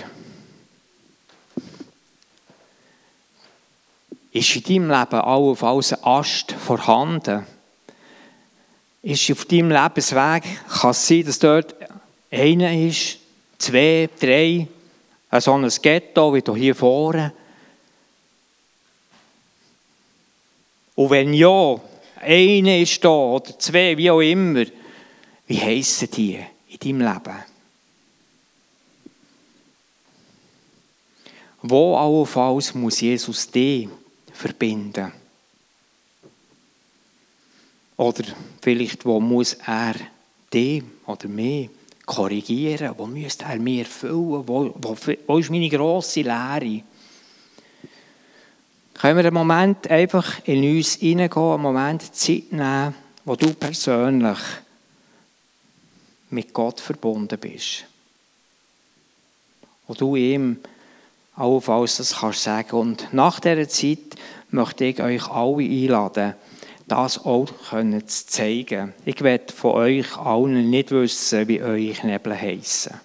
ist 4.33 4.57
in 4.57 4.63
deinem 4.63 4.91
Leben 4.91 5.21
allenfalls 5.21 5.93
ein 5.93 6.05
Ast 6.05 6.53
vorhanden? 6.53 7.47
Ist 9.03 9.31
auf 9.31 9.45
deinem 9.47 9.71
Lebensweg, 9.71 10.45
kann 10.69 10.91
es 10.91 11.07
sein, 11.07 11.25
dass 11.25 11.39
dort 11.39 11.75
einer 12.31 12.73
ist, 12.73 13.19
zwei, 13.59 14.09
drei, 14.19 14.69
so 15.39 15.55
ein 15.55 15.69
Ghetto 15.83 16.35
wie 16.35 16.61
hier 16.61 16.75
vorne. 16.75 17.33
Und 20.95 21.11
wenn 21.11 21.33
ja, 21.33 21.81
einer 22.21 22.79
ist 22.79 23.03
da 23.05 23.09
oder 23.09 23.59
zwei, 23.59 23.97
wie 23.97 24.11
auch 24.11 24.21
immer, 24.21 24.65
wie 25.47 25.61
heissen 25.61 26.11
die 26.11 26.39
in 26.69 26.79
deinem 26.79 27.13
Leben? 27.13 27.37
Wo 31.63 31.97
allenfalls 31.97 32.75
muss 32.75 33.01
Jesus 33.01 33.51
dich 33.51 33.89
verbinden? 34.41 35.13
Oder 37.97 38.25
vielleicht, 38.63 39.05
wo 39.05 39.21
muss 39.21 39.55
er 39.67 39.95
dich 40.53 40.83
oder 41.07 41.29
mich 41.29 41.69
korrigieren? 42.07 42.95
Wo 42.97 43.07
müsste 43.07 43.45
er 43.45 43.59
mir 43.59 43.85
füllen? 43.85 44.49
Wo, 44.49 44.75
wo, 44.75 44.97
wo 45.27 45.39
ist 45.39 45.51
meine 45.51 45.69
grosse 45.69 46.23
Lehre? 46.23 46.83
Können 48.95 49.17
wir 49.17 49.25
einen 49.27 49.35
Moment 49.35 49.89
einfach 49.89 50.45
in 50.47 50.77
uns 50.77 50.95
hineingehen, 50.95 51.53
einen 51.53 51.63
Moment 51.63 52.15
Zeit 52.15 52.53
nehmen, 52.53 52.95
wo 53.25 53.37
du 53.37 53.53
persönlich 53.55 54.39
mit 56.31 56.53
Gott 56.53 56.81
verbunden 56.81 57.39
bist? 57.39 57.85
Wo 59.87 59.95
du 59.95 60.17
ihm 60.17 60.59
allenfalls 61.35 61.97
das 61.97 62.17
kannst 62.21 62.43
sagen. 62.43 62.77
Und 62.77 63.13
nach 63.13 63.41
dieser 63.41 63.69
Zeit 63.69 64.17
möchte 64.51 64.85
ich 64.85 65.01
euch 65.01 65.29
alle 65.29 65.65
einladen, 65.65 66.35
das 66.87 67.25
auch 67.25 67.47
zu 67.47 68.27
zeigen. 68.27 68.95
Ich 69.05 69.23
werde 69.23 69.53
von 69.53 69.73
euch 69.73 70.17
allen 70.17 70.71
nicht 70.71 70.91
wissen, 70.91 71.47
wie 71.49 71.63
eure 71.63 71.93
Knebel 71.93 72.41
heissen. 72.41 73.01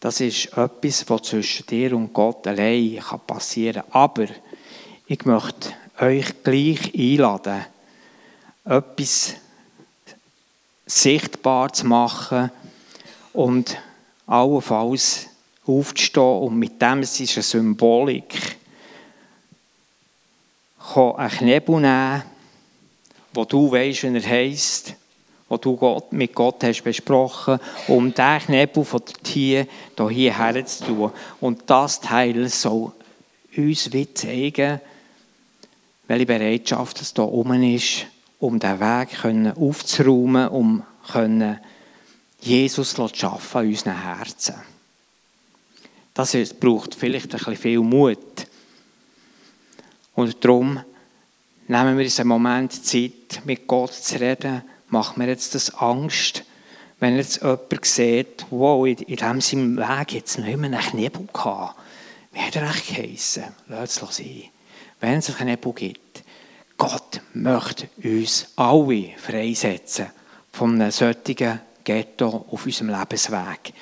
Das 0.00 0.20
ist 0.20 0.46
etwas, 0.56 1.08
was 1.08 1.22
zwischen 1.22 1.66
dir 1.66 1.96
und 1.96 2.12
Gott 2.12 2.46
allein 2.46 3.00
passieren 3.26 3.82
kann. 3.82 4.02
Aber 4.02 4.26
ich 5.06 5.24
möchte 5.24 5.70
euch 6.00 6.42
gleich 6.42 6.92
einladen, 6.94 7.64
etwas 8.64 9.34
sichtbar 10.86 11.72
zu 11.72 11.86
machen 11.86 12.50
und 13.32 13.78
allenfalls 14.26 15.28
aufzustehen 15.78 16.38
und 16.40 16.58
mit 16.58 16.80
dem, 16.80 17.00
es 17.00 17.18
ist 17.20 17.36
eine 17.36 17.42
Symbolik, 17.42 18.56
einen 20.94 21.30
Knebel 21.30 21.80
nehmen, 21.80 22.22
wo 23.34 23.44
du 23.44 23.70
weißt, 23.70 24.02
wie 24.02 24.16
er 24.16 24.22
heisst, 24.22 24.94
wo 25.48 25.56
du 25.56 25.76
Gott, 25.76 26.12
mit 26.12 26.34
Gott 26.34 26.64
hast 26.64 26.82
besprochen, 26.82 27.58
um 27.88 28.12
diesen 28.12 28.38
Knebel 28.40 28.84
von 28.84 29.02
Tier 29.22 29.66
hierher 30.08 30.66
zu 30.66 30.84
tun. 30.84 31.12
Und 31.40 31.62
das 31.66 32.00
Teil 32.00 32.48
soll 32.48 32.92
uns 33.56 33.92
wie 33.92 34.12
zeigen, 34.12 34.80
welche 36.08 36.26
Bereitschaft 36.26 37.00
es 37.00 37.12
hier 37.14 37.24
oben 37.24 37.62
ist, 37.62 38.06
um 38.38 38.58
diesen 38.58 38.80
Weg 38.80 39.54
aufzuräumen, 39.56 40.48
um 40.48 40.82
Jesus 42.40 42.94
zu 42.94 43.08
schaffen 43.12 43.62
in 43.62 43.68
unseren 43.70 44.02
Herzen. 44.02 44.54
Das 46.14 46.34
braucht 46.54 46.94
vielleicht 46.94 47.32
ein 47.32 47.38
bisschen 47.38 47.56
viel 47.56 47.80
Mut. 47.80 48.46
Und 50.14 50.44
darum 50.44 50.80
nehmen 51.68 51.96
wir 51.96 52.04
uns 52.04 52.20
einen 52.20 52.28
Moment 52.28 52.84
Zeit, 52.84 53.40
mit 53.44 53.66
Gott 53.66 53.94
zu 53.94 54.20
reden. 54.20 54.62
Macht 54.88 55.16
mir 55.16 55.28
jetzt 55.28 55.54
das 55.54 55.74
Angst, 55.74 56.44
wenn 57.00 57.16
jetzt 57.16 57.40
jemand 57.40 57.84
sieht, 57.84 58.46
wow, 58.50 58.86
in 58.86 58.96
diesem 58.96 59.76
Weg 59.76 60.12
jetzt 60.12 60.38
noch 60.38 60.46
immer 60.46 60.66
einen 60.66 60.80
Nebel 60.92 61.26
gehabt. 61.32 61.78
Wie 62.32 62.40
hat 62.40 62.56
er 62.56 62.68
echt 62.70 62.94
geheissen? 62.94 63.44
Lass 63.68 64.02
es 64.02 64.16
sein. 64.16 64.44
Wenn 65.00 65.18
es 65.18 65.34
einen 65.34 65.50
Nebel 65.50 65.72
gibt. 65.72 66.22
Gott 66.76 67.20
möchte 67.32 67.88
uns 68.02 68.48
alle 68.56 69.10
freisetzen 69.16 70.06
von 70.52 70.74
einem 70.74 70.90
solchen 70.90 71.60
Ghetto 71.84 72.46
auf 72.50 72.66
unserem 72.66 72.90
Lebensweg. 72.90 73.72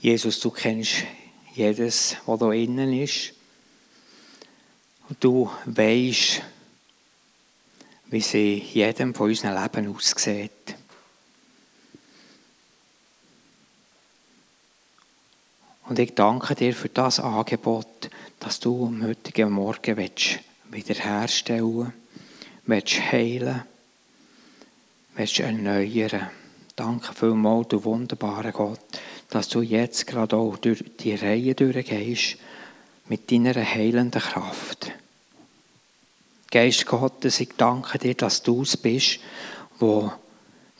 Jesus, 0.00 0.40
du 0.40 0.50
kennst 0.50 1.04
jedes, 1.54 2.16
was 2.24 2.40
da 2.40 2.50
innen 2.52 2.92
ist. 2.92 3.34
Und 5.10 5.22
du 5.22 5.50
weißt, 5.66 6.40
wie 8.06 8.20
sie 8.20 8.54
jedem 8.72 9.14
von 9.14 9.28
unserem 9.28 9.62
Leben 9.62 9.94
aussieht. 9.94 10.50
Und 15.86 15.98
ich 15.98 16.14
danke 16.14 16.54
dir 16.54 16.72
für 16.72 16.88
das 16.88 17.20
Angebot, 17.20 18.08
dass 18.38 18.58
du 18.58 18.86
am 18.86 19.04
heutigen 19.04 19.50
Morgen 19.50 19.98
wiederherstellen 20.70 21.92
willst, 22.64 23.12
heilen 23.12 23.64
willst, 25.14 25.40
erneuern 25.40 26.30
Danke 26.80 27.12
vielmals, 27.12 27.68
du 27.68 27.84
wunderbarer 27.84 28.52
Gott, 28.52 28.80
dass 29.30 29.48
du 29.48 29.62
jetzt 29.62 30.06
gerade 30.06 30.36
auch 30.36 30.56
durch 30.56 30.84
die 30.98 31.14
Reihe 31.14 31.54
durchgehst 31.54 32.36
mit 33.08 33.30
deiner 33.30 33.54
heilenden 33.54 34.20
Kraft. 34.20 34.92
Geist 36.50 36.86
Gottes, 36.86 37.40
ich 37.40 37.50
danke 37.56 37.98
dir, 37.98 38.14
dass 38.14 38.42
du 38.42 38.62
es 38.62 38.76
bist, 38.76 39.20
wo 39.78 40.12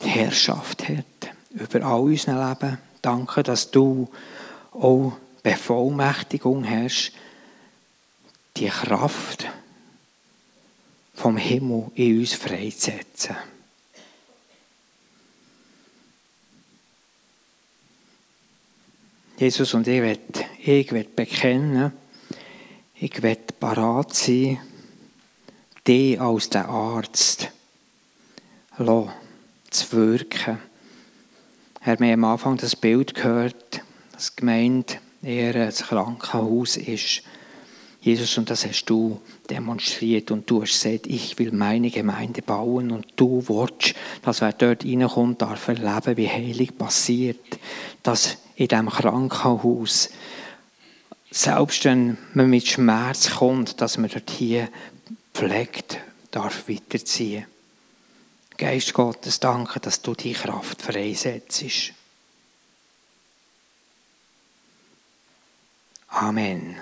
die 0.03 0.09
Herrschaft 0.09 0.87
hat 0.87 1.05
über 1.51 1.85
all 1.85 2.01
unser 2.01 2.49
Leben. 2.49 2.77
Danke, 3.01 3.41
dass 3.43 3.71
du 3.71 4.09
auch 4.71 5.13
Bevollmächtigung 5.43 6.69
hast, 6.69 7.13
die 8.57 8.67
Kraft 8.67 9.47
vom 11.13 11.37
Himmel 11.37 11.91
in 11.95 12.19
uns 12.19 12.33
freizusetzen. 12.33 13.35
Jesus 19.41 19.73
und 19.73 19.87
ich 19.87 20.03
will, 20.03 20.19
ich 20.59 20.91
will 20.91 21.07
bekennen, 21.15 21.93
ich 22.93 23.23
will 23.23 23.39
parat 23.59 24.13
sein, 24.13 24.59
dich 25.87 26.21
als 26.21 26.49
der 26.49 26.69
Arzt 26.69 27.49
zu 28.77 29.91
wirken. 29.93 30.59
Herr, 31.79 31.99
wir 31.99 32.11
haben 32.11 32.23
am 32.23 32.31
Anfang 32.33 32.57
das 32.57 32.75
Bild 32.75 33.15
gehört, 33.15 33.81
dass 34.11 34.35
die 34.35 34.41
Gemeinde 34.41 34.97
eher 35.23 35.55
ein 35.55 35.73
Krankenhaus 35.73 36.77
ist. 36.77 37.23
Jesus, 37.99 38.37
und 38.37 38.47
das 38.47 38.67
hast 38.67 38.85
du 38.85 39.21
demonstriert 39.49 40.29
und 40.29 40.47
du 40.47 40.61
hast 40.61 40.83
gesagt, 40.83 41.07
ich 41.07 41.39
will 41.39 41.51
meine 41.51 41.89
Gemeinde 41.89 42.43
bauen 42.43 42.91
und 42.91 43.07
du 43.15 43.43
willst, 43.47 43.95
dass 44.21 44.41
wer 44.41 44.53
dort 44.53 44.85
reinkommt, 44.85 45.41
darf 45.41 45.67
erleben, 45.67 46.17
wie 46.17 46.29
Heilig 46.29 46.77
passiert. 46.77 47.39
Dass 48.03 48.37
in 48.61 48.67
diesem 48.67 48.89
Krankenhaus, 48.89 50.09
selbst 51.31 51.83
wenn 51.85 52.17
man 52.33 52.49
mit 52.49 52.67
Schmerz 52.67 53.31
kommt, 53.31 53.81
dass 53.81 53.97
man 53.97 54.09
dort 54.09 54.29
hier 54.29 54.69
pflegt, 55.33 55.99
darf 56.29 56.69
weiterziehen. 56.69 57.45
Geist 58.57 58.93
Gottes, 58.93 59.39
danke, 59.39 59.79
dass 59.79 60.01
du 60.01 60.13
die 60.13 60.33
Kraft 60.33 60.81
freisetzt. 60.81 61.93
Amen. 66.09 66.75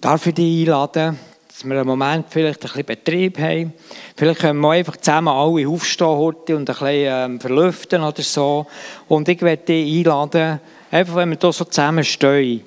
Darf 0.00 0.26
ich 0.26 0.34
dich 0.34 0.62
einladen, 0.62 1.18
dass 1.60 1.68
wir 1.68 1.76
einen 1.76 1.86
Moment 1.86 2.26
vielleicht 2.30 2.62
ein 2.62 2.68
bisschen 2.68 2.86
Betrieb 2.86 3.38
haben? 3.38 3.74
Vielleicht 4.16 4.40
können 4.40 4.60
wir 4.60 4.70
einfach 4.70 4.96
zusammen 4.96 5.28
alle 5.28 5.68
aufstehen 5.68 6.08
und 6.08 6.50
ein 6.50 6.64
bisschen 6.64 6.86
ähm, 6.88 7.40
verlüften 7.40 8.02
oder 8.02 8.22
so. 8.22 8.66
Und 9.08 9.28
ich 9.28 9.42
werde 9.42 9.64
dich 9.64 9.98
einladen, 9.98 10.60
einfach 10.90 11.16
wenn 11.16 11.30
wir 11.30 11.38
hier 11.38 11.52
so 11.52 11.64
zusammen 11.64 12.04
stehen, 12.04 12.62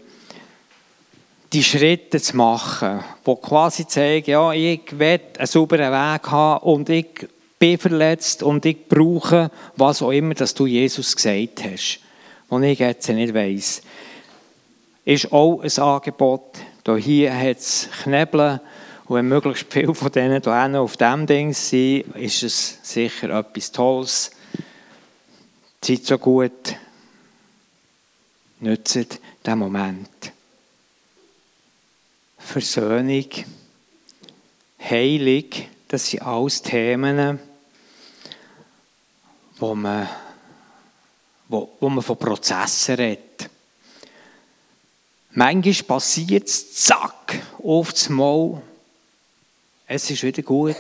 die 1.52 1.64
Schritte 1.64 2.22
zu 2.22 2.38
machen, 2.38 3.04
die 3.26 3.36
quasi 3.36 3.88
zeigen, 3.88 4.30
ja, 4.30 4.52
ich 4.54 4.82
will 4.92 5.20
einen 5.38 5.48
sauberen 5.48 5.92
Weg 5.92 6.32
haben 6.32 6.64
und 6.64 6.90
ich 6.90 7.28
bin 7.58 7.80
verletzt 7.80 8.44
und 8.44 8.64
ich 8.66 8.88
brauche 8.88 9.50
was 9.76 10.04
auch 10.04 10.12
immer, 10.12 10.36
dass 10.36 10.54
du 10.54 10.68
Jesus 10.68 11.16
gesagt 11.16 11.64
hast, 11.64 12.00
was 12.50 12.62
ich 12.62 12.80
jetzt 12.80 13.10
nicht 13.10 13.34
weiss 13.34 13.82
ist 15.06 15.32
auch 15.32 15.62
ein 15.62 15.84
Angebot. 15.84 16.58
Hier 16.98 17.38
hat 17.38 17.58
es 17.58 17.90
Knebeln 18.04 18.60
und 19.14 19.20
wenn 19.20 19.28
möglichst 19.28 19.72
viele 19.72 19.94
von 19.94 20.12
denen 20.12 20.42
hier 20.42 20.82
auf 20.82 20.98
diesem 20.98 21.28
Ding 21.28 21.54
sind, 21.54 22.16
ist 22.16 22.42
es 22.42 22.80
sicher 22.82 23.30
etwas 23.30 23.72
Tolles. 23.72 24.32
Seid 25.86 26.04
so 26.04 26.18
gut, 26.18 26.76
nützt 28.60 29.20
den 29.46 29.60
Moment. 29.60 30.10
Versöhnung, 32.40 33.28
Heilung, 34.80 35.46
das 35.90 36.10
sind 36.10 36.24
alles 36.24 36.64
Themen, 36.64 37.38
wo 39.60 39.76
man, 39.76 40.10
wo, 41.50 41.70
wo 41.80 41.90
man 41.90 42.04
von 42.04 42.18
Prozessen 42.18 42.96
redet. 42.96 43.48
Manchmal 45.34 46.00
passiert 46.00 46.48
es, 46.48 46.74
zack, 46.74 47.40
auf 47.62 47.92
das 47.92 48.10
Mal, 48.10 48.60
es 49.88 50.10
ist 50.10 50.24
wieder 50.24 50.42
gut 50.42 50.76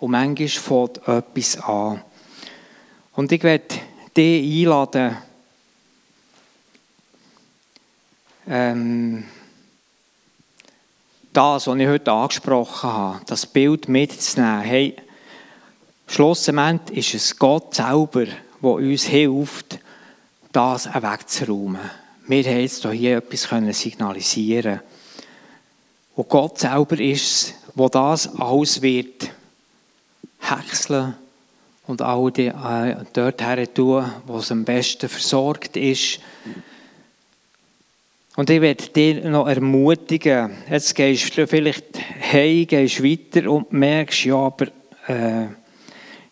und 0.00 0.10
manchmal 0.10 0.48
fängt 0.48 1.08
etwas 1.08 1.58
an. 1.60 2.02
Und 3.14 3.32
ich 3.32 3.42
werde 3.42 3.74
dich 4.16 4.66
einladen, 4.66 5.16
ähm, 8.48 9.24
das, 11.32 11.66
was 11.66 11.76
ich 11.76 11.86
heute 11.86 12.12
angesprochen 12.12 12.90
habe, 12.90 13.20
das 13.26 13.46
Bild 13.46 13.88
mitzunehmen. 13.88 14.60
Hey, 14.62 14.96
schlussendlich 16.06 17.14
ist 17.14 17.14
es 17.14 17.38
Gott 17.38 17.74
selber, 17.74 18.24
der 18.24 18.70
uns 18.70 19.04
hilft, 19.04 19.78
das 20.52 20.86
wegzuräumen 20.86 21.90
wir 22.28 22.44
haben 22.44 22.60
jetzt 22.60 22.86
hier 22.86 23.16
etwas 23.16 23.80
signalisieren 23.80 24.80
Und 26.14 26.28
Gott 26.28 26.58
selber 26.58 27.00
ist 27.00 27.22
es, 27.22 27.54
wo 27.78 27.88
das 27.88 28.28
alles 28.38 28.82
wird 28.82 29.30
häckseln 30.40 31.14
und 31.86 32.02
all 32.02 32.30
die 32.30 32.48
äh, 32.48 32.96
dort 33.12 33.40
her 33.40 33.72
tun, 33.72 34.04
wo 34.26 34.38
es 34.38 34.50
am 34.50 34.64
besten 34.64 35.08
versorgt 35.08 35.76
ist. 35.76 36.20
Und 38.36 38.50
ich 38.50 38.60
werde 38.60 38.88
dich 38.88 39.24
noch 39.24 39.48
ermutigen, 39.48 40.50
jetzt 40.70 40.94
gehst 40.94 41.36
du 41.36 41.46
vielleicht 41.46 41.98
heim, 42.32 42.66
gehst 42.66 43.02
weiter 43.02 43.50
und 43.50 43.72
merkst, 43.72 44.24
ja, 44.26 44.36
aber 44.36 44.66
äh, 45.06 45.46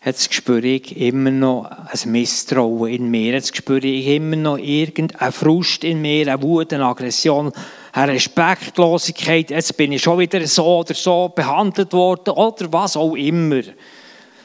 Jetzt 0.07 0.33
spüre 0.33 0.65
ich 0.65 0.95
immer 0.95 1.31
noch 1.31 1.65
ein 1.65 2.11
Misstrauen 2.13 2.89
in 2.89 3.11
mir. 3.11 3.33
Jetzt 3.33 3.57
spüre 3.57 3.85
ich 3.85 4.07
immer 4.07 4.37
noch 4.37 4.57
irgendeine 4.57 5.33
Frust 5.33 5.83
in 5.83 6.01
mir, 6.01 6.31
eine 6.31 6.41
Wut, 6.41 6.71
eine 6.71 6.85
Aggression, 6.85 7.51
eine 7.91 8.13
Respektlosigkeit. 8.13 9.49
Jetzt 9.49 9.75
bin 9.75 9.91
ich 9.91 10.01
schon 10.01 10.19
wieder 10.19 10.47
so 10.47 10.77
oder 10.77 10.93
so 10.93 11.27
behandelt 11.35 11.91
worden 11.91 12.29
oder 12.35 12.71
was 12.71 12.95
auch 12.95 13.15
immer. 13.15 13.63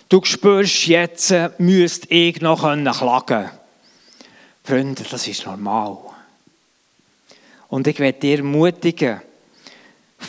Du 0.09 0.20
spürst, 0.25 0.88
jetzt 0.88 1.33
müsste 1.59 2.12
ich 2.12 2.40
noch 2.40 2.62
klagen 2.62 3.25
können. 3.25 3.51
Freunde, 4.64 5.05
das 5.09 5.29
ist 5.29 5.46
normal. 5.46 5.96
Und 7.68 7.87
ich 7.87 8.01
werde 8.01 8.18
dir 8.18 8.38
ermutigen, 8.38 9.20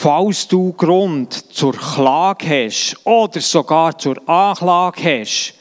falls 0.03 0.49
du 0.49 0.73
Grund 0.73 1.31
zur 1.53 1.71
Klage 1.71 2.65
hast 2.65 2.97
oder 3.05 3.39
sogar 3.39 3.97
zur 3.97 4.17
Anklage 4.27 5.21
hast, 5.21 5.53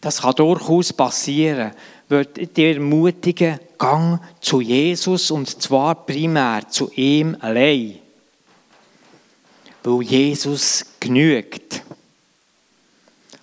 das 0.00 0.22
kann 0.22 0.34
durchaus 0.34 0.94
passieren, 0.94 1.72
wird 2.08 2.56
dir 2.56 2.72
ermutigen, 2.72 3.60
gang 3.76 4.18
zu 4.40 4.62
Jesus 4.62 5.30
und 5.30 5.60
zwar 5.60 5.94
primär 6.06 6.66
zu 6.70 6.90
ihm 6.92 7.36
allein. 7.38 7.98
Weil 9.82 10.02
Jesus 10.04 10.86
genügt. 10.98 11.82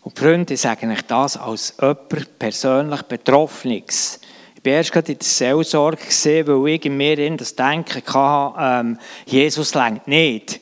Und 0.01 0.17
Freunde, 0.17 0.55
ich 0.55 0.61
sage 0.61 0.87
euch 0.87 1.03
das 1.03 1.37
als 1.37 1.75
jemand 1.79 2.39
persönlich 2.39 3.03
Betroffenes 3.03 4.19
war 4.63 4.73
erst 4.73 4.91
gerade 4.91 5.11
in 5.11 5.19
der 5.19 5.27
Seelsorge, 5.27 6.05
gesehen, 6.05 6.47
weil 6.47 6.75
ich 6.75 6.85
in 6.85 6.97
mir 6.97 7.37
das 7.37 7.55
Denken 7.55 8.01
hatte, 8.05 8.55
ähm, 8.59 8.99
Jesus 9.25 9.73
lenkt 9.73 10.07
nicht. 10.07 10.61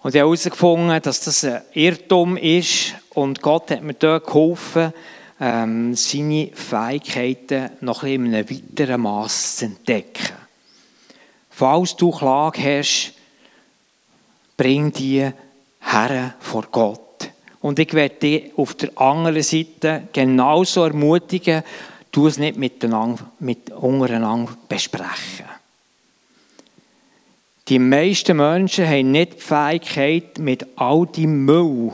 Und 0.00 0.14
ich 0.14 0.20
habe 0.20 0.30
herausgefunden, 0.30 1.02
dass 1.02 1.20
das 1.20 1.44
ein 1.44 1.62
Irrtum 1.72 2.36
ist 2.36 2.94
und 3.14 3.42
Gott 3.42 3.70
hat 3.70 3.82
mir 3.82 3.94
dort 3.94 4.26
geholfen, 4.26 4.92
ähm, 5.40 5.94
seine 5.94 6.50
Fähigkeiten 6.54 7.70
noch 7.80 8.02
ein 8.02 8.26
in 8.26 8.34
einem 8.34 8.50
weiteren 8.50 9.00
Maß 9.00 9.56
zu 9.56 9.64
entdecken. 9.66 10.34
Falls 11.50 11.96
du 11.96 12.10
Klage 12.10 12.78
hast, 12.78 13.14
bring 14.56 14.92
die 14.92 15.28
her 15.80 16.34
vor 16.38 16.64
Gott. 16.70 17.30
Und 17.60 17.78
ich 17.78 17.92
werde 17.92 18.14
dich 18.14 18.52
auf 18.56 18.74
der 18.74 18.96
anderen 18.96 19.42
Seite 19.42 20.04
genauso 20.12 20.84
ermutigen, 20.84 21.64
tu 22.18 22.26
es 22.26 22.36
nicht 22.36 22.58
miteinander, 22.58 23.30
mit 23.38 23.70
untereinander 23.70 24.52
besprechen. 24.68 25.46
Die 27.68 27.78
meisten 27.78 28.36
Menschen 28.36 28.88
haben 28.88 29.12
nicht 29.12 29.34
die 29.34 29.40
Fähigkeit, 29.40 30.36
mit 30.38 30.66
all 30.74 31.06
dem 31.06 31.44
Müll, 31.44 31.92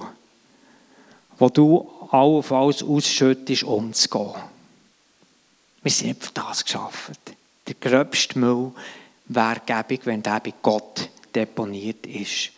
wo 1.38 1.48
du 1.50 1.90
allenfalls 2.10 2.82
ausschüttest, 2.82 3.64
umzugehen. 3.64 4.40
Wir 5.82 5.90
sind 5.92 6.06
nicht 6.06 6.24
für 6.24 6.32
das 6.32 6.64
geschaffen. 6.64 7.16
Der 7.66 7.74
gröbste 7.78 8.38
Müll 8.38 8.72
wäre 9.26 9.60
gäbig, 9.66 10.06
wenn 10.06 10.22
der 10.22 10.40
bei 10.40 10.54
Gott 10.62 11.10
deponiert 11.34 12.06
ist. 12.06 12.50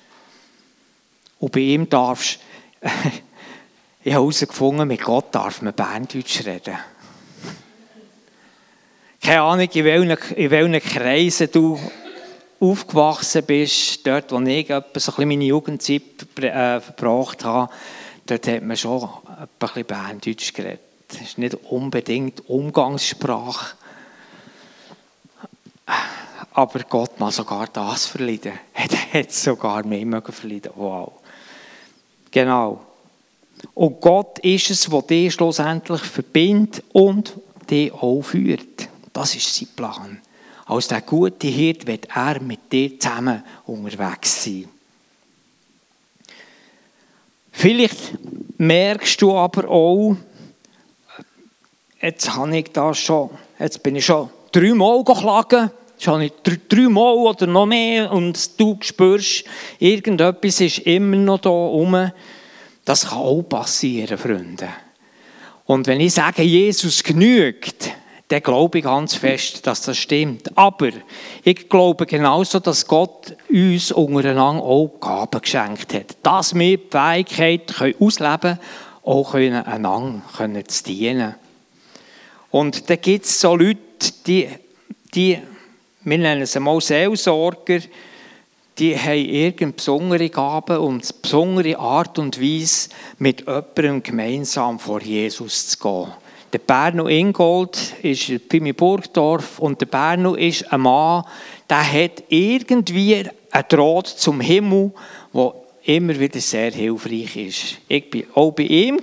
Und 1.40 1.50
bei 1.50 1.60
ihm 1.60 1.90
darfst 1.90 2.38
ich 2.80 2.92
habe 4.14 4.22
herausgefunden, 4.22 4.86
mit 4.86 5.02
Gott 5.02 5.34
darf 5.34 5.62
man 5.62 5.74
Berndeutsch 5.74 6.46
reden. 6.46 6.78
Keine 9.26 9.42
Ahnung, 9.42 9.68
in 9.72 9.84
welchen, 9.84 10.34
in 10.36 10.50
welchen 10.52 10.88
Kreisen 10.88 11.48
du 11.50 11.76
aufgewachsen 12.60 13.42
bist, 13.44 14.06
dort, 14.06 14.30
wo 14.30 14.38
ich 14.38 14.70
etwa 14.70 15.00
so 15.00 15.12
ein 15.16 15.26
meine 15.26 15.42
Jugendzeit 15.42 16.02
äh, 16.38 16.80
verbracht 16.80 17.44
habe, 17.44 17.72
dort 18.24 18.46
hat 18.46 18.62
man 18.62 18.76
schon 18.76 19.02
ein 19.02 19.48
bisschen 19.58 19.84
Berndeutsch 19.84 20.54
geredet. 20.54 20.78
Das 21.08 21.22
ist 21.22 21.38
nicht 21.38 21.56
unbedingt 21.56 22.48
Umgangssprache. 22.48 23.74
Aber 26.52 26.78
Gott 26.88 27.18
mag 27.18 27.32
sogar 27.32 27.66
das 27.72 28.06
verleiden. 28.06 28.52
Er 28.74 28.84
hat 29.12 29.32
sogar 29.32 29.84
mehr 29.84 30.22
verleiden. 30.22 30.70
Wow. 30.76 31.14
Genau. 32.30 32.80
Und 33.74 34.00
Gott 34.00 34.38
ist 34.38 34.70
es, 34.70 34.82
der 34.82 35.02
dich 35.02 35.34
schlussendlich 35.34 36.02
verbindet 36.02 36.84
und 36.92 37.32
dich 37.68 37.92
auch 37.92 38.22
führt. 38.22 38.88
Das 39.16 39.34
ist 39.34 39.54
sein 39.54 39.68
Plan. 39.74 40.20
Als 40.66 40.88
der 40.88 41.00
gute 41.00 41.46
Hirt 41.46 41.86
wird 41.86 42.06
er 42.14 42.38
mit 42.42 42.70
dir 42.70 43.00
zusammen 43.00 43.42
unterwegs 43.64 44.44
sein. 44.44 44.68
Vielleicht 47.50 48.18
merkst 48.58 49.22
du 49.22 49.34
aber 49.34 49.70
auch, 49.70 50.16
jetzt 52.02 52.34
habe 52.34 52.58
ich 52.58 52.70
das 52.72 52.98
schon, 52.98 53.30
jetzt 53.58 53.82
bin 53.82 53.96
ich 53.96 54.04
schon 54.04 54.28
dreimal 54.52 55.02
geschlagen, 55.02 55.70
habe 56.06 56.24
ich 56.26 56.32
dreimal 56.68 57.14
oder 57.14 57.46
noch 57.46 57.64
mehr 57.64 58.12
und 58.12 58.60
du 58.60 58.76
spürst, 58.82 59.44
irgendetwas 59.78 60.60
ist 60.60 60.80
immer 60.80 61.16
noch 61.16 61.38
da 61.38 61.48
rum. 61.48 62.12
Das 62.84 63.08
kann 63.08 63.18
auch 63.20 63.42
passieren, 63.44 64.18
Freunde. 64.18 64.68
Und 65.64 65.86
wenn 65.86 66.02
ich 66.02 66.12
sage, 66.12 66.42
Jesus 66.42 67.02
genügt, 67.02 67.94
dann 68.28 68.42
glaube 68.42 68.78
ich 68.78 68.84
ganz 68.84 69.14
fest, 69.14 69.66
dass 69.66 69.82
das 69.82 69.96
stimmt. 69.96 70.50
Aber 70.56 70.90
ich 71.44 71.68
glaube 71.68 72.06
genauso, 72.06 72.58
dass 72.58 72.86
Gott 72.86 73.36
uns 73.48 73.92
untereinander 73.92 74.64
auch 74.64 74.98
Gaben 75.00 75.40
geschenkt 75.40 75.94
hat. 75.94 76.16
Dass 76.22 76.54
wir 76.54 76.76
die 76.76 76.88
Fähigkeit 76.90 77.72
können 77.72 77.94
ausleben 78.00 78.40
können, 78.40 78.58
auch 79.04 79.34
einander 79.34 80.22
können 80.36 80.68
zu 80.68 80.84
dienen. 80.84 81.36
Und 82.50 82.90
da 82.90 82.96
gibt 82.96 83.26
es 83.26 83.40
so 83.40 83.54
Leute, 83.54 83.78
die, 84.26 84.48
die, 85.14 85.38
wir 86.02 86.18
nennen 86.18 86.46
sie 86.46 86.58
mal 86.58 86.80
Seelsorger, 86.80 87.80
die 88.78 88.98
haben 88.98 89.24
irgendeine 89.24 89.72
besondere 89.72 90.28
Gabe 90.28 90.80
und 90.80 91.02
eine 91.02 91.20
besondere 91.22 91.78
Art 91.78 92.18
und 92.18 92.40
Weise, 92.40 92.90
mit 93.18 93.40
jemandem 93.40 94.02
gemeinsam 94.02 94.78
vor 94.78 95.00
Jesus 95.00 95.68
zu 95.68 95.78
gehen. 95.78 96.12
Der 96.52 96.58
Berno 96.58 97.08
Ingold 97.08 97.94
ist 98.02 98.48
bei 98.48 98.72
Burgdorf 98.72 99.58
und 99.58 99.80
der 99.80 99.86
Berno 99.86 100.34
ist 100.34 100.72
ein 100.72 100.80
Mann, 100.80 101.24
der 101.68 101.92
hat 101.92 102.24
irgendwie 102.28 103.16
einen 103.50 103.64
Draht 103.68 104.06
zum 104.06 104.40
Himmel, 104.40 104.92
der 105.34 105.54
immer 105.84 106.18
wieder 106.18 106.40
sehr 106.40 106.70
hilfreich 106.70 107.36
ist. 107.36 107.78
Ich 107.88 108.06
war 108.12 108.44
auch 108.44 108.52
bei 108.52 108.64
ihm 108.64 109.00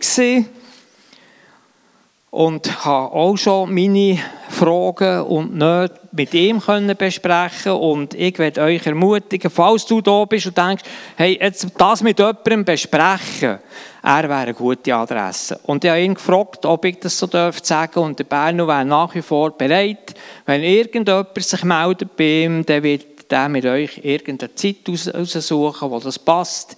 und 2.30 2.86
habe 2.86 3.14
auch 3.14 3.36
schon 3.38 3.74
meine 3.74 4.18
Fragen 4.50 5.22
und 5.22 5.56
Nöte 5.56 6.00
mit 6.14 6.34
ihm 6.34 6.62
besprechen 6.98 7.74
und 7.74 8.14
ich 8.16 8.40
werde 8.40 8.62
euch 8.62 8.86
ermutigen, 8.86 9.52
falls 9.52 9.86
du 9.86 10.02
da 10.02 10.26
bist 10.26 10.48
und 10.48 10.58
denkst, 10.58 10.84
hey, 11.16 11.38
jetzt 11.40 11.68
das 11.78 12.02
mit 12.02 12.18
jemandem 12.18 12.66
besprechen, 12.66 13.60
er 14.04 14.24
wäre 14.24 14.36
eine 14.36 14.54
gute 14.54 14.94
Adresse. 14.94 15.60
Und 15.64 15.86
ich 15.86 15.90
habe 15.90 16.02
ihn 16.02 16.16
gefragt, 16.16 16.66
ob 16.66 16.84
ich 16.84 17.00
das 17.00 17.18
so 17.18 17.26
dürfte 17.26 17.66
sagen 17.66 18.00
und 18.00 18.20
der 18.20 18.26
Berno 18.26 18.68
wäre 18.68 18.84
nach 18.84 19.16
wie 19.16 19.22
vor 19.22 19.52
bereit, 19.52 20.14
wenn 20.46 20.62
irgendjemand 20.62 21.30
sich 21.42 21.64
meldet 21.64 22.18
bei 22.18 22.44
ihm, 22.44 22.66
dann 22.66 22.84
wird 22.84 23.32
der 23.32 23.48
mit 23.48 23.66
euch 23.66 24.02
irgendeine 24.04 24.54
Zeit 24.56 24.90
aussuchen, 25.14 25.90
wo 25.90 26.00
das 26.00 26.20
passt. 26.20 26.76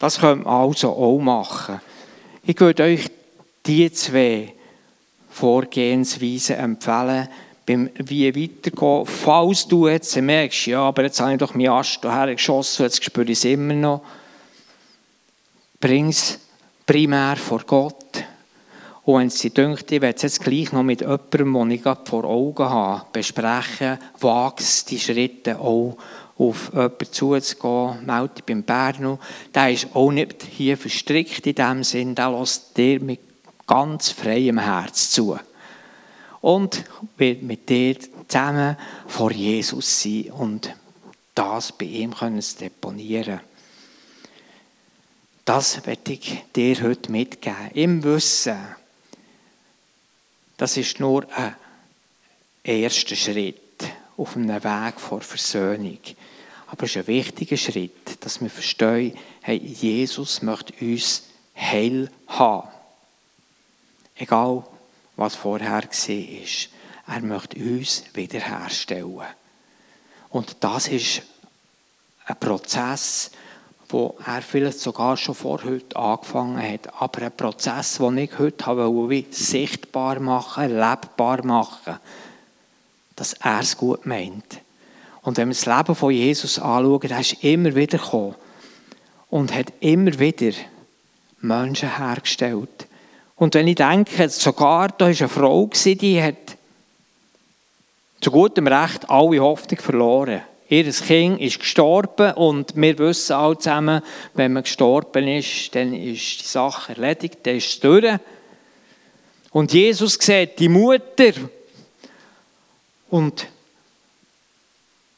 Das 0.00 0.18
könnt 0.18 0.44
man 0.44 0.68
also 0.68 0.90
auch 0.90 1.18
machen. 1.20 1.80
Ich 2.42 2.58
würde 2.58 2.82
euch 2.82 3.08
die 3.64 3.92
zwei 3.92 4.52
Vorgehensweisen 5.30 6.56
empfehlen, 6.56 7.28
beim 7.64 7.90
wie 7.94 8.34
weitergehen. 8.34 9.06
Falls 9.06 9.68
du 9.68 9.86
jetzt 9.86 10.16
merkst, 10.16 10.66
ja, 10.66 10.80
aber 10.82 11.04
jetzt 11.04 11.20
habe 11.20 11.32
ich 11.32 11.38
doch 11.38 11.54
meinen 11.54 11.70
Ast 11.70 12.00
hierher 12.00 12.34
geschossen, 12.34 12.82
jetzt 12.82 13.02
spüre 13.04 13.26
ich 13.26 13.38
es 13.38 13.44
immer 13.44 13.74
noch. 13.74 14.02
Bring 15.84 16.08
es 16.08 16.38
primär 16.86 17.36
vor 17.36 17.60
Gott. 17.66 18.24
Und 19.02 19.18
wenn 19.18 19.26
es 19.26 19.34
dir 19.34 19.50
denkt, 19.50 19.92
ich 19.92 20.00
werde 20.00 20.16
es 20.16 20.22
jetzt 20.22 20.40
gleich 20.40 20.72
noch 20.72 20.82
mit 20.82 21.02
jemandem, 21.02 21.52
den 21.52 21.70
ich 21.72 21.82
vor 21.82 22.24
Augen 22.24 22.64
habe, 22.64 23.04
besprechen, 23.12 23.98
wagst 24.18 24.90
die 24.90 24.98
Schritte 24.98 25.58
auch 25.58 25.98
auf 26.38 26.70
jemanden 26.72 27.12
zuzugehen, 27.12 28.06
melde 28.06 28.42
beim 28.46 28.62
Berno. 28.62 29.18
Der 29.54 29.72
ist 29.72 29.88
auch 29.92 30.10
nicht 30.10 30.44
hier 30.44 30.78
verstrickt 30.78 31.46
in 31.46 31.54
dem 31.54 31.84
Sinn, 31.84 32.14
der 32.14 32.30
lässt 32.30 32.74
dir 32.78 32.98
mit 33.00 33.20
ganz 33.66 34.08
freiem 34.08 34.60
Herz 34.60 35.10
zu. 35.10 35.38
Und 36.40 36.82
wird 37.18 37.42
mit 37.42 37.68
dir 37.68 37.98
zusammen 38.26 38.78
vor 39.06 39.32
Jesus 39.32 40.00
sein 40.00 40.32
und 40.32 40.74
das 41.34 41.72
bei 41.72 41.84
ihm 41.84 42.14
können 42.14 42.42
deponieren. 42.58 43.40
Das 45.44 45.84
werde 45.84 46.12
ich 46.14 46.42
dir 46.56 46.82
heute 46.82 47.12
mitgeben. 47.12 47.70
Im 47.74 48.02
Wissen, 48.02 48.58
das 50.56 50.76
ist 50.76 51.00
nur 51.00 51.26
ein 51.36 51.54
erster 52.62 53.14
Schritt 53.14 53.60
auf 54.16 54.36
einem 54.36 54.62
Weg 54.62 55.00
vor 55.00 55.20
Versöhnung. 55.20 55.98
Aber 56.68 56.84
es 56.84 56.90
ist 56.90 56.96
ein 56.96 57.06
wichtiger 57.08 57.58
Schritt, 57.58 58.24
dass 58.24 58.40
wir 58.40 58.48
verstehen, 58.48 59.18
hey, 59.42 59.58
Jesus 59.58 60.40
möchte 60.40 60.72
uns 60.82 61.24
heil 61.54 62.10
haben. 62.28 62.68
Egal, 64.16 64.64
was 65.16 65.34
vorher 65.34 65.82
war. 65.82 67.14
Er 67.14 67.20
möchte 67.20 67.58
uns 67.58 68.04
wiederherstellen. 68.14 69.20
Und 70.30 70.56
das 70.60 70.88
ist 70.88 71.22
ein 72.24 72.40
Prozess, 72.40 73.30
wo 73.88 74.16
er 74.26 74.42
vielleicht 74.42 74.80
sogar 74.80 75.16
schon 75.16 75.34
vor 75.34 75.62
heute 75.64 75.96
angefangen 75.96 76.60
hat. 76.60 76.88
Aber 77.00 77.22
ein 77.22 77.32
Prozess, 77.36 77.98
den 77.98 78.18
ich 78.18 78.38
heute 78.38 78.66
habe, 78.66 79.24
sichtbar 79.30 80.20
machen, 80.20 80.70
lebbar 80.70 81.44
machen, 81.44 81.98
dass 83.16 83.34
er 83.34 83.60
es 83.60 83.76
gut 83.76 84.06
meint. 84.06 84.60
Und 85.22 85.36
wenn 85.36 85.48
wir 85.48 85.54
das 85.54 85.66
Leben 85.66 85.94
von 85.94 86.12
Jesus 86.12 86.58
anschauen, 86.58 87.10
er 87.10 87.20
ist 87.20 87.44
immer 87.44 87.74
wieder 87.74 87.98
gekommen 87.98 88.34
und 89.30 89.54
hat 89.54 89.72
immer 89.80 90.18
wieder 90.18 90.56
Menschen 91.40 91.96
hergestellt, 91.96 92.86
und 93.36 93.54
wenn 93.54 93.66
ich 93.66 93.74
denke, 93.74 94.28
sogar 94.28 94.88
da 94.88 95.06
war 95.06 95.08
eine 95.08 95.28
Frau, 95.28 95.68
die 95.84 96.22
hat 96.22 96.56
zu 98.20 98.30
gutem 98.30 98.66
Recht 98.66 99.10
alle 99.10 99.40
Hoffnung 99.40 99.80
verloren. 99.80 100.42
Ihr 100.68 100.90
Kind 100.90 101.40
ist 101.40 101.58
gestorben 101.58 102.32
und 102.34 102.74
wir 102.74 102.98
wissen 102.98 103.34
alle 103.34 103.58
zusammen, 103.58 104.02
wenn 104.32 104.52
man 104.52 104.62
gestorben 104.62 105.28
ist, 105.28 105.74
dann 105.74 105.92
ist 105.92 106.40
die 106.40 106.46
Sache 106.46 106.92
erledigt, 106.92 107.38
dann 107.42 107.56
ist 107.56 107.68
es 107.68 107.80
durch. 107.80 108.18
Und 109.50 109.72
Jesus 109.72 110.14
sieht 110.20 110.58
die 110.58 110.68
Mutter 110.68 111.32
und 113.10 113.46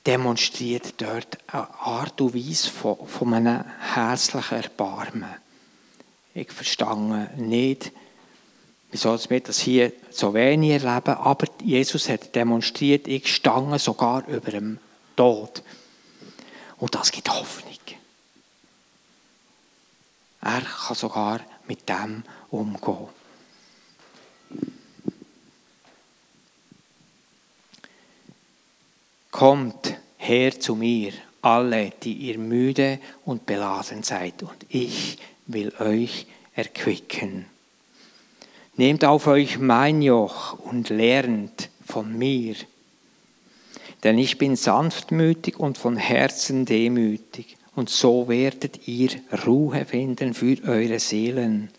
demonstriert 0.05 0.95
dort 0.99 1.39
eine 1.47 1.69
Art 1.81 2.21
und 2.21 2.35
Weise 2.35 2.71
von, 2.71 3.35
einem 3.35 3.65
herzlichen 3.95 4.63
Erbarmen. 4.63 5.35
Ich 6.35 6.53
verstehe 6.53 7.31
nicht, 7.37 7.93
Wieso 8.91 9.19
wir 9.29 9.41
das 9.41 9.59
hier 9.59 9.93
so 10.11 10.33
wenig 10.33 10.83
erleben? 10.83 11.17
Aber 11.17 11.47
Jesus 11.63 12.09
hat 12.09 12.35
demonstriert, 12.35 13.09
ich 13.09 13.35
stange 13.35 13.79
sogar 13.79 14.27
über 14.29 14.51
dem 14.51 14.79
dort. 15.17 15.63
Und 16.79 16.95
das 16.95 17.11
gibt 17.11 17.29
Hoffnung. 17.29 17.73
Er 20.43 20.61
kann 20.61 20.95
sogar 20.95 21.41
mit 21.67 21.89
dem 21.89 22.23
umgehen. 22.51 23.09
Kommt 29.33 29.97
her 30.19 30.59
zu 30.61 30.77
mir, 30.77 31.13
alle, 31.43 31.91
die 32.03 32.15
ihr 32.15 32.39
müde 32.39 33.01
und 33.25 33.45
beladen 33.45 34.03
seid, 34.03 34.43
und 34.43 34.67
ich 34.69 35.19
will 35.47 35.73
euch 35.79 36.27
erquicken. 36.55 37.47
Nehmt 38.77 39.05
auf 39.05 39.27
euch 39.27 39.59
mein 39.59 40.01
Joch 40.01 40.59
und 40.59 40.91
lernt 40.91 41.71
von 41.85 42.17
mir 42.17 42.55
denn 44.07 44.19
ich 44.19 44.39
bin 44.39 44.55
sanftmütig 44.55 45.59
und 45.59 45.79
von 45.79 45.97
Herzen 45.97 46.65
demütig, 46.65 47.57
und 47.75 47.91
so 47.91 48.29
werdet 48.29 48.87
ihr 48.87 49.11
Ruhe 49.45 49.85
finden 49.85 50.33
für 50.33 50.63
eure 50.63 51.01
Seelen. 51.01 51.71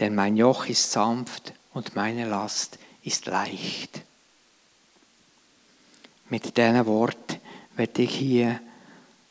Denn 0.00 0.14
mein 0.14 0.38
Joch 0.38 0.64
ist 0.64 0.90
sanft 0.90 1.52
und 1.74 1.94
meine 1.94 2.26
Last 2.26 2.78
ist 3.02 3.26
leicht. 3.26 4.00
Mit 6.30 6.56
diesen 6.56 6.86
Worten 6.86 7.36
werde 7.76 8.02
ich 8.02 8.14
hier 8.14 8.58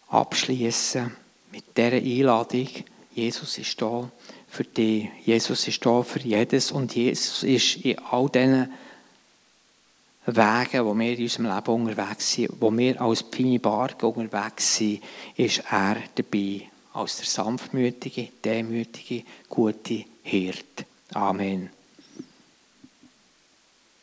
abschließen 0.10 1.12
mit 1.51 1.76
dieser 1.76 1.93
Einladung. 1.93 2.70
Jesus 3.16 3.58
ist 3.58 3.82
da 3.82 4.12
für 4.47 4.64
dich. 4.64 5.10
Jesus 5.26 5.68
ist 5.68 5.84
da 5.84 6.03
für 6.03 6.20
jedes 6.20 6.72
und 6.72 6.93
Jesus 6.93 7.41
ist 7.41 7.78
in 7.78 7.97
all 7.97 8.30
diesen 8.30 8.72
Wegen, 10.30 10.86
wo 10.86 10.93
wir 10.93 11.17
in 11.17 11.23
unserem 11.23 11.45
Leben 11.45 11.88
unterwegs 11.88 12.34
sind, 12.34 12.49
wo 12.59 12.69
wir 12.78 13.01
als 13.01 13.23
feine 13.32 13.59
Barke 13.59 14.07
unterwegs 14.07 14.75
sind, 14.75 15.01
ist 15.38 15.63
er 15.71 15.95
dabei. 16.15 16.63
Als 16.93 17.17
der 17.17 17.25
sanftmütige, 17.25 18.30
demütige, 18.43 19.23
gute 19.47 20.03
Hirt. 20.23 20.86
Amen. 21.13 21.76